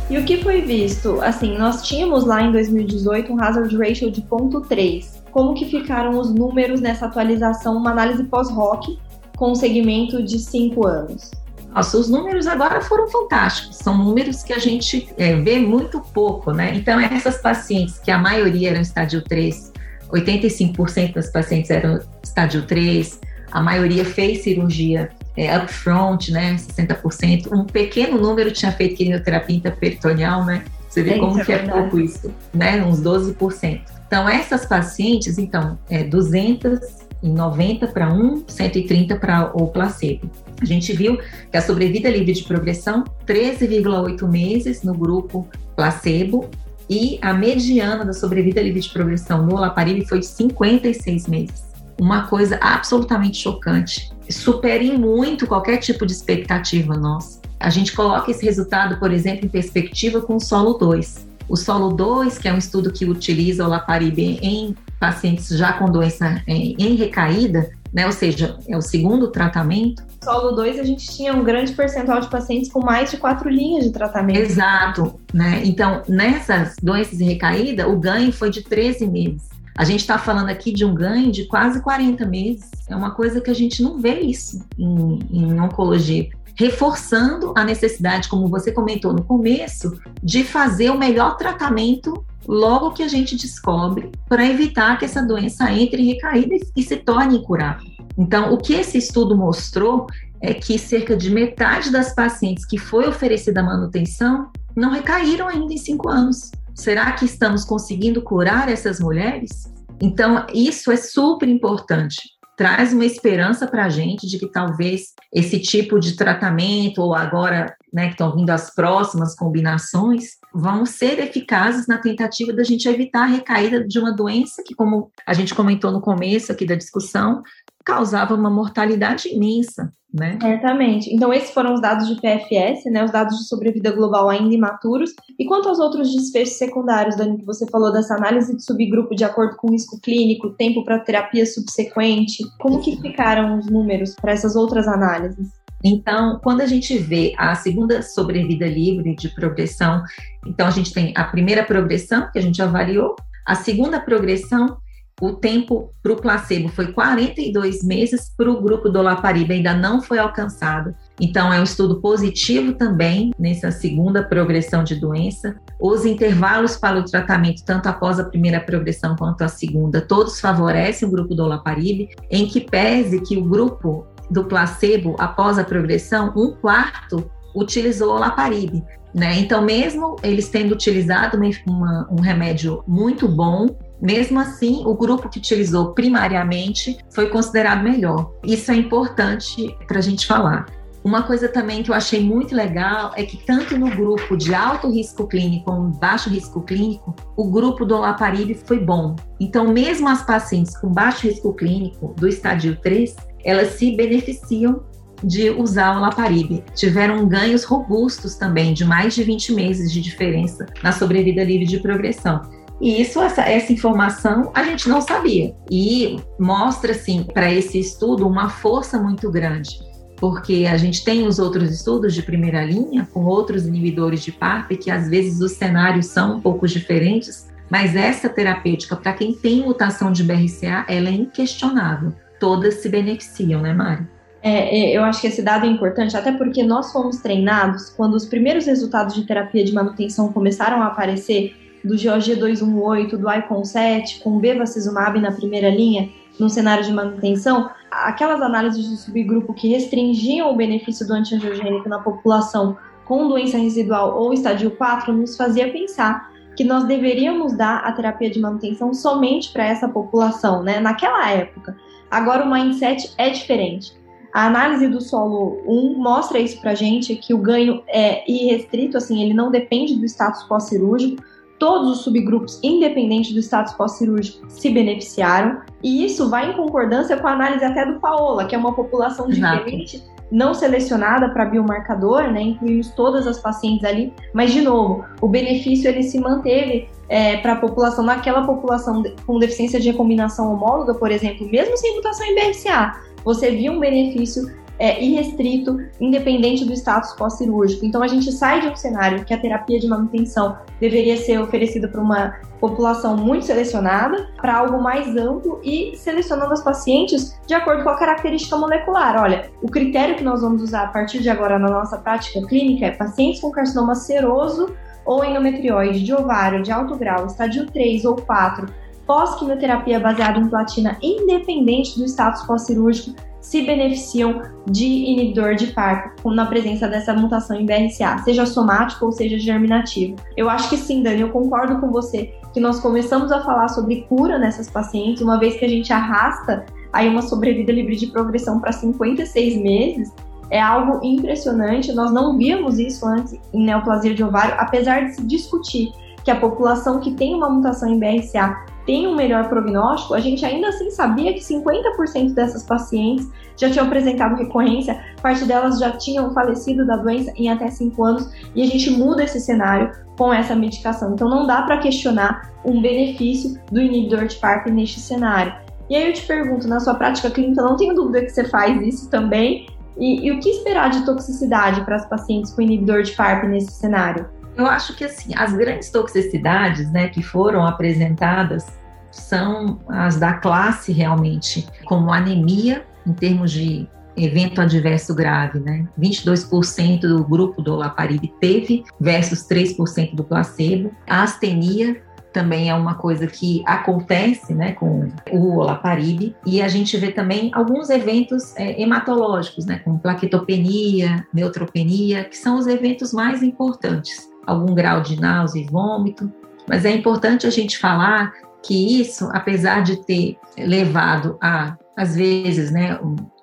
E 0.10 0.18
o 0.18 0.25
que 0.25 0.38
foi 0.38 0.62
visto? 0.62 1.22
Assim, 1.22 1.56
nós 1.56 1.84
tínhamos 1.84 2.25
lá 2.25 2.42
em 2.42 2.51
2018 2.51 3.32
um 3.32 3.39
hazard 3.39 3.78
ratio 3.78 4.10
de 4.10 4.24
0.3. 4.24 5.06
Como 5.30 5.54
que 5.54 5.66
ficaram 5.66 6.20
os 6.20 6.34
números 6.34 6.82
nessa 6.82 7.06
atualização, 7.06 7.78
uma 7.78 7.92
análise 7.92 8.24
pós-ROC 8.24 8.98
com 9.38 9.51
um 9.51 9.56
segmento 9.56 10.24
de 10.24 10.39
5 10.39 10.88
anos? 10.88 11.30
Nossa, 11.72 11.98
os 11.98 12.10
números 12.10 12.48
agora 12.48 12.82
foram 12.82 13.08
fantásticos. 13.08 13.78
São 13.78 13.96
números 13.98 14.42
que 14.42 14.51
a 14.51 14.58
gente 14.58 15.08
é, 15.16 15.36
vê 15.36 15.60
muito 15.60 16.01
pouco, 16.01 16.51
né? 16.51 16.74
Então, 16.74 17.00
essas 17.00 17.38
pacientes, 17.38 18.00
que 18.00 18.10
a 18.10 18.18
maioria 18.18 18.72
eram 18.72 18.82
estádio 18.82 19.22
3, 19.22 19.72
85% 20.12 21.13
das 21.13 21.32
pacientes 21.32 21.70
eram 21.70 22.00
estádio 22.24 22.66
3, 22.66 23.20
a 23.51 23.62
maioria 23.62 24.06
fez 24.06 24.44
cirurgia 24.44 25.10
é, 25.36 25.58
upfront, 25.58 26.32
né, 26.32 26.56
60%. 26.56 27.51
Um 27.51 27.65
pequeno 27.65 28.20
número 28.20 28.51
tinha 28.51 28.72
feito 28.72 28.96
quimioterapia 28.96 29.56
interperitoneal, 29.56 30.46
né? 30.46 30.63
Você 30.89 31.03
vê 31.03 31.12
é, 31.12 31.20
como 31.20 31.44
que 31.44 31.51
é, 31.51 31.56
é 31.56 31.68
pouco 31.68 32.00
isso, 32.00 32.34
né? 32.53 32.84
Uns 32.84 33.01
12%. 33.01 33.82
Então, 34.08 34.27
essas 34.27 34.65
pacientes, 34.65 35.38
então, 35.38 35.77
é 35.89 36.03
290 36.03 37.88
para 37.88 38.12
1, 38.12 38.44
130 38.48 39.15
para 39.18 39.51
o 39.53 39.68
placebo. 39.68 40.29
A 40.60 40.65
gente 40.65 40.91
viu 40.94 41.18
que 41.18 41.56
a 41.56 41.62
sobrevida 41.62 42.10
livre 42.10 42.34
de 42.34 42.44
progressão, 42.44 43.03
13,8 43.25 44.27
meses 44.27 44.82
no 44.84 44.94
grupo 44.94 45.48
placebo, 45.75 46.50
e 46.89 47.20
a 47.22 47.34
mediana 47.34 48.03
da 48.03 48.13
sobrevida 48.13 48.60
livre 48.62 48.79
de 48.79 48.89
progressão 48.89 49.46
no 49.46 49.56
olaparib 49.56 50.03
foi 50.08 50.20
de 50.20 50.25
56 50.25 51.27
meses 51.27 51.68
uma 52.00 52.27
coisa 52.27 52.58
absolutamente 52.62 53.38
chocante. 53.38 54.12
Supere 54.29 54.98
muito 54.98 55.46
qualquer 55.46 55.77
tipo 55.77 56.06
de 56.06 56.13
expectativa 56.13 56.96
nossa. 56.96 57.41
A 57.60 57.70
gente 57.70 57.94
coloca 57.94 58.32
esse 58.32 58.46
resultado, 58.46 58.98
por 58.98 59.12
exemplo, 59.12 59.46
em 59.46 59.50
perspectiva 59.50 60.22
com 60.22 60.38
o 60.38 60.39
solo 60.39 60.74
2. 60.74 61.27
O 61.50 61.58
solo 61.58 61.89
2, 61.89 62.38
que 62.38 62.48
é 62.48 62.53
um 62.53 62.58
estudo 62.58 62.91
que 62.91 63.06
utiliza 63.06 63.65
o 63.65 63.68
laparib 63.68 64.20
em 64.20 64.75
pacientes 65.00 65.50
já 65.50 65.74
com 65.74 65.86
doença 65.86 66.41
em, 66.48 66.75
em 66.77 66.96
recaída, 66.96 67.72
né, 67.91 68.06
ou 68.06 68.12
seja, 68.12 68.58
é 68.68 68.77
o 68.77 68.82
segundo 68.82 69.29
tratamento. 69.29 70.03
Solo 70.24 70.51
2, 70.51 70.79
a 70.79 70.84
gente 70.84 71.10
tinha 71.10 71.34
um 71.34 71.44
grande 71.44 71.74
percentual 71.74 72.20
de 72.20 72.29
pacientes 72.29 72.72
com 72.72 72.84
mais 72.84 73.10
de 73.10 73.18
quatro 73.18 73.50
linhas 73.50 73.86
de 73.86 73.91
tratamento. 73.91 74.39
Exato, 74.39 75.20
né? 75.34 75.62
Então, 75.63 76.03
nessas 76.08 76.75
doenças 76.82 77.20
em 77.20 77.25
recaída, 77.25 77.88
o 77.89 77.98
ganho 77.98 78.32
foi 78.32 78.51
de 78.51 78.62
13 78.62 79.08
meses. 79.08 79.50
A 79.79 79.86
gente 79.86 80.01
está 80.01 80.17
falando 80.17 80.50
aqui 80.50 80.74
de 80.74 80.83
um 80.83 80.93
ganho 80.93 81.31
de 81.31 81.45
quase 81.45 81.81
40 81.81 82.25
meses. 82.25 82.69
É 82.89 82.93
uma 82.93 83.12
coisa 83.12 83.39
que 83.39 83.50
a 83.50 83.53
gente 83.53 83.81
não 83.81 83.98
vê 83.98 84.19
isso 84.19 84.62
em, 84.77 85.19
em 85.31 85.57
oncologia 85.57 86.27
reforçando 86.53 87.53
a 87.55 87.63
necessidade, 87.63 88.27
como 88.27 88.50
você 88.50 88.74
comentou 88.74 89.13
no 89.13 89.24
começo, 89.24 89.98
de 90.21 90.43
fazer 90.43 90.89
o 90.89 90.98
melhor 90.98 91.38
tratamento 91.38 92.25
logo 92.45 92.91
que 92.91 93.01
a 93.01 93.07
gente 93.07 93.38
descobre, 93.38 94.12
para 94.27 94.45
evitar 94.45 95.00
que 95.00 95.05
essa 95.05 95.21
doença 95.21 95.71
entre 95.71 96.01
em 96.01 96.07
recaída 96.07 96.55
e 96.75 96.83
se 96.83 96.98
torne 96.98 97.38
incurável. 97.38 97.88
Então, 98.17 98.51
o 98.51 98.57
que 98.57 98.74
esse 98.74 98.98
estudo 98.98 99.38
mostrou 99.38 100.07
é 100.41 100.53
que 100.53 100.77
cerca 100.77 101.15
de 101.15 101.29
metade 101.29 101.89
das 101.89 102.13
pacientes 102.13 102.65
que 102.65 102.77
foi 102.77 103.07
oferecida 103.07 103.63
manutenção 103.63 104.51
não 104.75 104.91
recaíram 104.91 105.48
ainda 105.48 105.74
em 105.74 105.77
cinco 105.77 106.09
anos. 106.09 106.51
Será 106.79 107.12
que 107.12 107.25
estamos 107.25 107.65
conseguindo 107.65 108.21
curar 108.21 108.69
essas 108.69 109.01
mulheres? 109.01 109.69
Então, 110.01 110.48
isso 110.53 110.89
é 110.89 110.95
super 110.95 111.50
importante. 111.50 112.21
Traz 112.55 112.93
uma 112.93 113.03
esperança 113.03 113.67
para 113.67 113.83
a 113.83 113.89
gente 113.89 114.25
de 114.25 114.39
que 114.39 114.50
talvez 114.50 115.13
esse 115.33 115.59
tipo 115.59 116.00
de 116.00 116.15
tratamento, 116.15 117.01
ou 117.01 117.13
agora 117.13 117.75
né, 117.91 118.05
que 118.05 118.12
estão 118.13 118.33
vindo 118.33 118.50
as 118.50 118.74
próximas 118.74 119.36
combinações, 119.36 120.38
vão 120.53 120.86
ser 120.86 121.19
eficazes 121.19 121.86
na 121.86 121.98
tentativa 121.98 122.53
da 122.53 122.63
gente 122.63 122.88
evitar 122.88 123.24
a 123.24 123.27
recaída 123.27 123.86
de 123.86 124.00
uma 124.00 124.13
doença 124.13 124.63
que, 124.65 124.74
como 124.74 125.12
a 125.27 125.33
gente 125.33 125.53
comentou 125.53 125.91
no 125.91 126.00
começo 126.00 126.50
aqui 126.50 126.65
da 126.65 126.75
discussão, 126.75 127.43
causava 127.89 128.36
uma 128.36 128.50
mortalidade 128.50 129.29
imensa 129.29 129.93
né? 130.13 130.38
Certamente. 130.41 131.13
Então, 131.13 131.31
esses 131.31 131.51
foram 131.51 131.74
os 131.74 131.81
dados 131.81 132.08
de 132.08 132.15
PFS, 132.15 132.86
né? 132.91 133.03
Os 133.03 133.12
dados 133.12 133.38
de 133.38 133.48
sobrevida 133.48 133.91
global 133.91 134.29
ainda 134.29 134.53
imaturos. 134.53 135.13
E 135.38 135.46
quanto 135.46 135.69
aos 135.69 135.79
outros 135.79 136.12
desfechos 136.12 136.58
secundários, 136.58 137.15
Dani, 137.15 137.38
que 137.38 137.46
você 137.46 137.67
falou 137.67 137.91
dessa 137.93 138.15
análise 138.15 138.55
de 138.55 138.63
subgrupo 138.63 139.15
de 139.15 139.24
acordo 139.24 139.55
com 139.55 139.72
risco 139.72 140.00
clínico, 140.01 140.50
tempo 140.51 140.84
para 140.84 141.00
terapia 141.00 141.46
subsequente, 141.46 142.43
como 142.60 142.81
que 142.81 143.00
ficaram 143.00 143.60
os 143.60 143.67
números 143.67 144.15
para 144.15 144.31
essas 144.31 144.55
outras 144.55 144.88
análises? 144.88 145.48
Então, 145.84 146.39
quando 146.43 146.62
a 146.62 146.65
gente 146.65 146.98
vê 146.98 147.34
a 147.38 147.55
segunda 147.55 148.01
sobrevida 148.01 148.67
livre 148.67 149.15
de 149.15 149.29
progressão, 149.29 150.03
então 150.46 150.67
a 150.67 150.72
gente 150.72 150.91
tem 150.91 151.13
a 151.15 151.24
primeira 151.24 151.63
progressão, 151.63 152.29
que 152.31 152.39
a 152.39 152.41
gente 152.41 152.62
avaliou, 152.62 153.15
a 153.46 153.55
segunda 153.55 154.00
progressão 154.00 154.77
o 155.21 155.33
tempo 155.33 155.93
para 156.01 156.13
o 156.13 156.15
placebo 156.15 156.69
foi 156.69 156.91
42 156.91 157.83
meses, 157.83 158.33
para 158.38 158.49
o 158.49 158.61
grupo 158.61 158.89
do 158.89 159.01
Lapariba 159.01 159.53
ainda 159.53 159.73
não 159.73 160.01
foi 160.01 160.17
alcançado. 160.17 160.95
Então, 161.19 161.51
é 161.51 161.59
um 161.59 161.63
estudo 161.63 161.99
positivo 161.99 162.73
também 162.73 163.31
nessa 163.38 163.71
segunda 163.71 164.23
progressão 164.23 164.83
de 164.83 164.95
doença. 164.95 165.55
Os 165.79 166.05
intervalos 166.05 166.77
para 166.77 166.99
o 166.99 167.03
tratamento, 167.03 167.63
tanto 167.65 167.88
após 167.88 168.19
a 168.19 168.23
primeira 168.23 168.61
progressão 168.61 169.15
quanto 169.15 169.43
a 169.43 169.49
segunda, 169.49 169.99
todos 169.99 170.39
favorecem 170.39 171.07
o 171.07 171.11
grupo 171.11 171.35
do 171.35 171.43
Olaparib, 171.43 172.07
em 172.31 172.47
que 172.47 172.61
pese 172.61 173.21
que 173.21 173.38
o 173.38 173.43
grupo 173.43 174.05
do 174.31 174.45
placebo, 174.45 175.15
após 175.19 175.59
a 175.59 175.63
progressão, 175.63 176.31
um 176.35 176.51
quarto 176.51 177.29
utilizou 177.53 178.13
o 178.13 178.15
Olaparib. 178.15 178.81
Né? 179.13 179.39
Então, 179.39 179.61
mesmo 179.61 180.15
eles 180.23 180.49
tendo 180.49 180.71
utilizado 180.71 181.35
uma, 181.35 181.49
uma, 181.67 182.07
um 182.11 182.21
remédio 182.21 182.83
muito 182.88 183.27
bom, 183.27 183.67
mesmo 184.01 184.39
assim, 184.39 184.84
o 184.86 184.94
grupo 184.94 185.29
que 185.29 185.39
utilizou 185.39 185.94
primariamente 185.94 186.98
foi 187.10 187.29
considerado 187.29 187.84
melhor. 187.84 188.32
Isso 188.44 188.72
é 188.72 188.75
importante 188.75 189.75
para 189.88 190.00
a 190.00 190.01
gente 190.01 190.25
falar. 190.25 190.65
Uma 191.03 191.24
coisa 191.24 191.48
também 191.48 191.82
que 191.82 191.89
eu 191.89 191.96
achei 191.96 192.22
muito 192.22 192.53
legal 192.53 193.13
é 193.15 193.24
que 193.24 193.38
tanto 193.46 193.77
no 193.77 193.89
grupo 193.89 194.36
de 194.36 194.53
alto 194.53 194.89
risco 194.91 195.27
clínico 195.27 195.65
como 195.65 195.89
baixo 195.98 196.29
risco 196.29 196.62
clínico, 196.62 197.15
o 197.38 197.50
grupo 197.50 197.86
do 197.86 197.96
olaparib 197.96 198.53
foi 198.65 198.79
bom. 198.79 199.15
Então, 199.39 199.72
mesmo 199.72 200.10
as 200.10 200.24
pacientes 200.24 200.77
com 200.77 200.89
baixo 200.89 201.27
risco 201.27 201.53
clínico 201.53 202.13
do 202.18 202.27
estádio 202.27 202.77
3, 202.82 203.15
elas 203.46 203.70
se 203.70 203.96
beneficiam 203.96 204.84
de 205.24 205.50
usar 205.50 205.96
o 205.96 206.00
olaparib. 206.00 206.63
Tiveram 206.75 207.27
ganhos 207.27 207.63
robustos 207.63 208.36
também, 208.36 208.74
de 208.74 208.84
mais 208.86 209.15
de 209.15 209.24
20 209.24 209.53
meses 209.53 209.91
de 209.91 210.01
diferença 210.01 210.65
na 210.84 210.91
sobrevida 210.91 211.44
livre 211.44 211.65
de 211.65 211.79
progressão. 211.79 212.41
E 212.81 213.01
isso, 213.01 213.21
essa, 213.21 213.41
essa 213.41 213.74
informação 213.74 214.51
a 214.53 214.63
gente 214.63 214.88
não 214.88 215.01
sabia. 215.01 215.53
E 215.69 216.17
mostra, 216.39 216.91
assim, 216.91 217.24
para 217.24 217.51
esse 217.51 217.79
estudo 217.79 218.27
uma 218.27 218.50
força 218.50 218.98
muito 218.98 219.29
grande, 219.29 219.79
porque 220.17 220.65
a 220.69 220.77
gente 220.77 221.03
tem 221.03 221.27
os 221.27 221.39
outros 221.39 221.71
estudos 221.71 222.13
de 222.13 222.21
primeira 222.21 222.63
linha, 222.63 223.07
com 223.13 223.25
outros 223.25 223.65
inibidores 223.65 224.24
de 224.24 224.31
PARP, 224.31 224.71
que 224.71 224.89
às 224.89 225.09
vezes 225.09 225.41
os 225.41 225.53
cenários 225.53 226.07
são 226.07 226.38
um 226.38 226.41
pouco 226.41 226.67
diferentes, 226.67 227.50
mas 227.69 227.95
essa 227.95 228.27
terapêutica, 228.27 228.95
para 228.95 229.13
quem 229.13 229.33
tem 229.33 229.62
mutação 229.62 230.12
de 230.12 230.24
BRCA, 230.24 230.86
ela 230.88 231.09
é 231.09 231.13
inquestionável. 231.13 232.13
Todas 232.39 232.75
se 232.75 232.89
beneficiam, 232.89 233.62
né, 233.62 233.74
Mari? 233.74 234.07
É, 234.41 234.79
é, 234.79 234.98
eu 234.98 235.03
acho 235.03 235.19
que 235.21 235.27
esse 235.27 235.41
dado 235.41 235.65
é 235.65 235.69
importante, 235.69 236.15
até 236.15 236.31
porque 236.31 236.63
nós 236.63 236.91
fomos 236.91 237.17
treinados, 237.17 237.89
quando 237.89 238.13
os 238.13 238.25
primeiros 238.25 238.65
resultados 238.65 239.13
de 239.13 239.25
terapia 239.25 239.63
de 239.63 239.74
manutenção 239.74 240.31
começaram 240.31 240.81
a 240.81 240.88
aparecer, 240.88 241.53
do 241.83 241.95
GOG 241.95 242.36
218, 242.36 243.17
do 243.17 243.31
ICON 243.31 243.63
7, 243.63 244.19
com 244.21 244.39
bevacizumab 244.39 245.19
na 245.19 245.31
primeira 245.31 245.69
linha, 245.69 246.09
no 246.39 246.50
cenário 246.50 246.83
de 246.83 246.93
manutenção, 246.93 247.69
aquelas 247.91 248.41
análises 248.41 248.89
de 248.89 248.98
subgrupo 248.98 249.53
que 249.53 249.67
restringiam 249.67 250.51
o 250.51 250.55
benefício 250.55 251.05
do 251.05 251.13
antiangiogênico 251.13 251.89
na 251.89 252.00
população 252.00 252.77
com 253.05 253.27
doença 253.27 253.57
residual 253.57 254.17
ou 254.17 254.31
estadio 254.31 254.71
4 254.71 255.12
nos 255.12 255.36
fazia 255.36 255.71
pensar 255.71 256.31
que 256.55 256.63
nós 256.63 256.86
deveríamos 256.86 257.53
dar 257.53 257.77
a 257.77 257.91
terapia 257.91 258.29
de 258.29 258.39
manutenção 258.39 258.93
somente 258.93 259.51
para 259.51 259.65
essa 259.65 259.88
população, 259.88 260.62
né? 260.62 260.79
Naquela 260.79 261.29
época. 261.31 261.75
Agora 262.12 262.45
o 262.45 262.51
mindset 262.51 263.13
é 263.17 263.29
diferente. 263.29 263.98
A 264.31 264.45
análise 264.45 264.88
do 264.88 265.01
solo 265.01 265.59
1 265.65 265.98
mostra 265.98 266.38
isso 266.38 266.62
para 266.62 266.75
gente, 266.75 267.15
que 267.15 267.33
o 267.33 267.38
ganho 267.38 267.81
é 267.88 268.29
irrestrito, 268.31 268.98
assim, 268.98 269.24
ele 269.24 269.33
não 269.33 269.50
depende 269.50 269.95
do 269.95 270.05
status 270.05 270.43
pós-cirúrgico. 270.43 271.24
Todos 271.60 271.92
os 271.92 271.98
subgrupos, 272.04 272.60
independente 272.63 273.34
do 273.34 273.39
status 273.39 273.74
pós-cirúrgico, 273.74 274.50
se 274.50 274.70
beneficiaram. 274.70 275.62
E 275.84 276.06
isso 276.06 276.30
vai 276.30 276.50
em 276.50 276.56
concordância 276.56 277.18
com 277.18 277.28
a 277.28 277.34
análise 277.34 277.63
até 277.63 277.86
do 277.86 278.00
Paola, 278.00 278.46
que 278.46 278.56
é 278.56 278.58
uma 278.58 278.74
população 278.74 279.28
diferente 279.28 280.01
não 280.32 280.54
selecionada 280.54 281.30
para 281.30 281.46
biomarcador, 281.46 282.32
né? 282.32 282.42
Incluímos 282.42 282.89
todas 282.89 283.25
as 283.25 283.39
pacientes 283.39 283.84
ali, 283.84 284.13
mas 284.34 284.51
de 284.51 284.62
novo, 284.62 285.04
o 285.22 285.28
benefício 285.28 285.89
ele 285.89 286.04
se 286.04 286.20
manteve 286.20 286.88
é, 287.08 287.38
para 287.38 287.54
a 287.54 287.56
população, 287.56 288.06
naquela 288.06 288.46
população 288.46 289.04
com 289.25 289.39
deficiência 289.39 289.80
de 289.80 289.89
recombinação 289.89 290.54
homóloga, 290.54 290.94
por 290.94 291.12
exemplo, 291.12 291.48
mesmo 291.50 291.75
sem 291.78 291.96
mutação 291.96 292.25
em 292.28 292.36
BRCA, 292.36 293.01
você 293.24 293.51
via 293.51 293.72
um 293.72 293.80
benefício 293.80 294.54
é, 294.79 295.03
irrestrito, 295.03 295.77
independente 296.00 296.65
do 296.65 296.74
status 296.74 297.12
pós-cirúrgico. 297.13 297.86
Então 297.86 298.01
a 298.01 298.07
gente 298.07 298.31
sai 298.31 298.62
de 298.62 298.67
um 298.69 298.75
cenário 298.75 299.25
que 299.25 299.33
a 299.33 299.38
terapia 299.38 299.79
de 299.79 299.88
manutenção 299.88 300.57
deveria 300.79 301.17
ser 301.17 301.39
oferecida 301.39 301.88
para 301.88 302.01
uma 302.01 302.33
população 302.59 303.15
muito 303.15 303.45
selecionada, 303.45 304.29
para 304.38 304.57
algo 304.57 304.81
mais 304.81 305.15
amplo 305.15 305.59
e 305.63 305.95
selecionando 305.95 306.53
as 306.53 306.63
pacientes 306.63 307.38
de 307.45 307.53
acordo 307.53 307.83
com 307.83 307.89
a 307.89 307.98
característica 307.98 308.57
molecular. 308.57 309.21
Olha, 309.21 309.51
o 309.62 309.69
critério 309.69 310.15
que 310.15 310.24
nós 310.24 310.41
vamos 310.41 310.63
usar 310.63 310.83
a 310.83 310.88
partir 310.88 311.19
de 311.19 311.29
agora 311.29 311.59
na 311.59 311.69
nossa 311.69 311.98
prática 311.98 312.45
clínica 312.48 312.86
é 312.86 312.91
pacientes 312.91 313.41
com 313.41 313.51
carcinoma 313.51 313.95
seroso 313.95 314.74
ou 315.05 315.24
endometriose 315.24 316.01
de 316.01 316.13
ovário 316.13 316.62
de 316.62 316.71
alto 316.71 316.95
grau, 316.95 317.25
estádio 317.25 317.65
3 317.67 318.05
ou 318.05 318.15
4, 318.15 318.67
pós-quimioterapia 319.07 320.00
baseada 320.00 320.38
em 320.38 320.48
platina, 320.48 320.98
independente 321.01 321.98
do 321.98 322.05
status 322.05 322.43
pós-cirúrgico, 322.43 323.15
se 323.41 323.62
beneficiam 323.62 324.41
de 324.65 324.86
inibidor 324.86 325.55
de 325.55 325.67
PARP 325.67 326.19
na 326.25 326.46
presença 326.46 326.88
dessa 326.88 327.13
mutação 327.13 327.60
em 327.60 327.65
BRCA, 327.65 328.17
seja 328.24 328.46
somático 328.46 329.05
ou 329.05 329.12
seja 329.12 329.39
germinativo. 329.39 330.15
Eu 330.36 330.50
acho 330.50 330.69
que 330.69 330.77
sim, 330.77 331.01
Dani, 331.01 331.22
eu 331.22 331.29
concordo 331.29 331.79
com 331.79 331.89
você 331.89 332.34
que 332.53 332.60
nós 332.60 332.79
começamos 332.79 333.31
a 333.31 333.41
falar 333.41 333.67
sobre 333.69 334.05
cura 334.10 334.38
nessas 334.38 334.69
pacientes, 334.69 335.22
uma 335.22 335.39
vez 335.39 335.55
que 335.55 335.65
a 335.65 335.69
gente 335.69 335.93
arrasta 335.93 336.65
aí 336.91 337.08
uma 337.08 337.22
sobrevida 337.22 337.72
livre 337.72 337.96
de 337.96 338.08
progressão 338.08 338.60
para 338.60 338.72
56 338.72 339.62
meses, 339.62 340.12
é 340.50 340.60
algo 340.60 341.00
impressionante. 341.05 341.93
Nós 341.93 342.12
não 342.12 342.38
víamos 342.38 342.79
isso 342.79 343.05
antes 343.05 343.39
em 343.53 343.63
neoplasia 343.63 344.15
de 344.15 344.24
ovário, 344.24 344.55
apesar 344.58 345.05
de 345.05 345.15
se 345.15 345.24
discutir 345.24 345.91
que 346.24 346.31
a 346.31 346.36
população 346.36 347.00
que 347.00 347.12
tem 347.12 347.36
uma 347.36 347.50
mutação 347.50 347.89
em 347.89 348.00
BRCA 348.00 348.58
tem 348.89 349.05
um 349.05 349.13
melhor 349.13 349.48
prognóstico, 349.48 350.15
a 350.15 350.19
gente 350.19 350.43
ainda 350.43 350.69
assim 350.69 350.89
sabia 350.89 351.31
que 351.31 351.41
50% 351.41 352.34
dessas 352.34 352.63
pacientes 352.63 353.29
já 353.55 353.69
tinham 353.69 353.86
apresentado 353.86 354.36
recorrência, 354.36 355.00
parte 355.22 355.46
delas 355.46 355.77
já 355.77 355.91
tinham 355.91 356.34
falecido 356.34 356.88
da 356.88 356.96
doença 356.96 357.31
em 357.36 357.51
até 357.51 357.69
5 357.69 358.03
anos, 358.03 358.31
e 358.55 358.63
a 358.63 358.65
gente 358.65 358.89
muda 358.89 359.24
esse 359.24 359.39
cenário 359.39 359.91
com 360.17 360.34
essa 360.34 360.55
medicação. 360.55 361.13
Então 361.13 361.29
não 361.29 361.46
dá 361.46 361.62
para 361.62 361.77
questionar 361.77 362.51
um 362.65 362.81
benefício 362.81 363.62
do 363.72 363.79
inibidor 363.79 364.25
de 364.25 364.38
PARP 364.38 364.72
neste 364.72 365.00
cenário. 365.00 365.53
E 365.88 365.96
aí 365.96 366.08
eu 366.08 366.13
te 366.13 366.25
pergunto, 366.25 366.67
na 366.67 366.79
sua 366.79 366.96
prática 366.96 367.29
clínica, 367.29 367.62
não 367.62 367.75
tenho 367.75 367.93
dúvida 367.93 368.24
que 368.24 368.31
você 368.31 368.46
faz 368.46 368.81
isso 368.81 369.08
também, 369.08 369.67
e, 370.00 370.25
e 370.25 370.31
o 370.31 370.39
que 370.39 370.50
esperar 370.50 370.89
de 370.89 371.05
toxicidade 371.05 371.86
para 371.86 371.98
as 371.98 372.10
pacientes 372.10 372.51
com 372.55 372.63
inibidor 372.63 373.03
de 373.03 373.12
PARP 373.12 373.43
nesse 373.43 373.72
cenário? 373.72 374.27
Eu 374.58 374.65
acho 374.65 374.96
que 374.96 375.05
assim, 375.05 375.31
as 375.38 375.53
grandes 375.53 375.91
toxicidades, 375.91 376.91
né, 376.91 377.08
que 377.08 377.22
foram 377.22 377.63
apresentadas 377.63 378.78
são 379.19 379.79
as 379.88 380.17
da 380.17 380.33
classe 380.33 380.91
realmente, 380.91 381.67
como 381.85 382.11
anemia, 382.11 382.85
em 383.05 383.13
termos 383.13 383.51
de 383.51 383.88
evento 384.15 384.60
adverso 384.60 385.15
grave, 385.15 385.60
né? 385.60 385.88
22% 385.97 387.01
do 387.01 387.23
grupo 387.23 387.62
do 387.62 387.73
olaparib 387.73 388.27
teve 388.39 388.84
versus 388.99 389.47
3% 389.47 390.15
do 390.15 390.23
placebo. 390.23 390.91
A 391.08 391.23
astenia 391.23 392.01
também 392.34 392.69
é 392.69 392.75
uma 392.75 392.95
coisa 392.95 393.27
que 393.27 393.63
acontece 393.65 394.53
né, 394.53 394.73
com 394.73 395.10
o 395.32 395.58
olaparib 395.58 396.36
e 396.45 396.62
a 396.62 396.67
gente 396.67 396.95
vê 396.97 397.12
também 397.12 397.49
alguns 397.53 397.89
eventos 397.89 398.55
é, 398.55 398.79
hematológicos, 398.82 399.65
né, 399.65 399.79
como 399.84 399.99
plaquetopenia, 399.99 401.25
neutropenia, 401.34 402.23
que 402.23 402.38
são 402.38 402.58
os 402.58 402.67
eventos 402.67 403.13
mais 403.13 403.41
importantes. 403.41 404.29
Algum 404.45 404.73
grau 404.73 405.01
de 405.01 405.19
náusea 405.19 405.62
e 405.62 405.65
vômito, 405.65 406.32
mas 406.67 406.86
é 406.86 406.91
importante 406.91 407.47
a 407.47 407.49
gente 407.49 407.77
falar 407.77 408.32
que 408.63 409.00
isso, 409.00 409.30
apesar 409.32 409.84
de 409.84 410.06
ter 410.06 410.38
levado 410.58 411.38
a, 411.41 411.78
às 411.98 412.15
vezes, 412.15 412.72
né, 412.72 413.00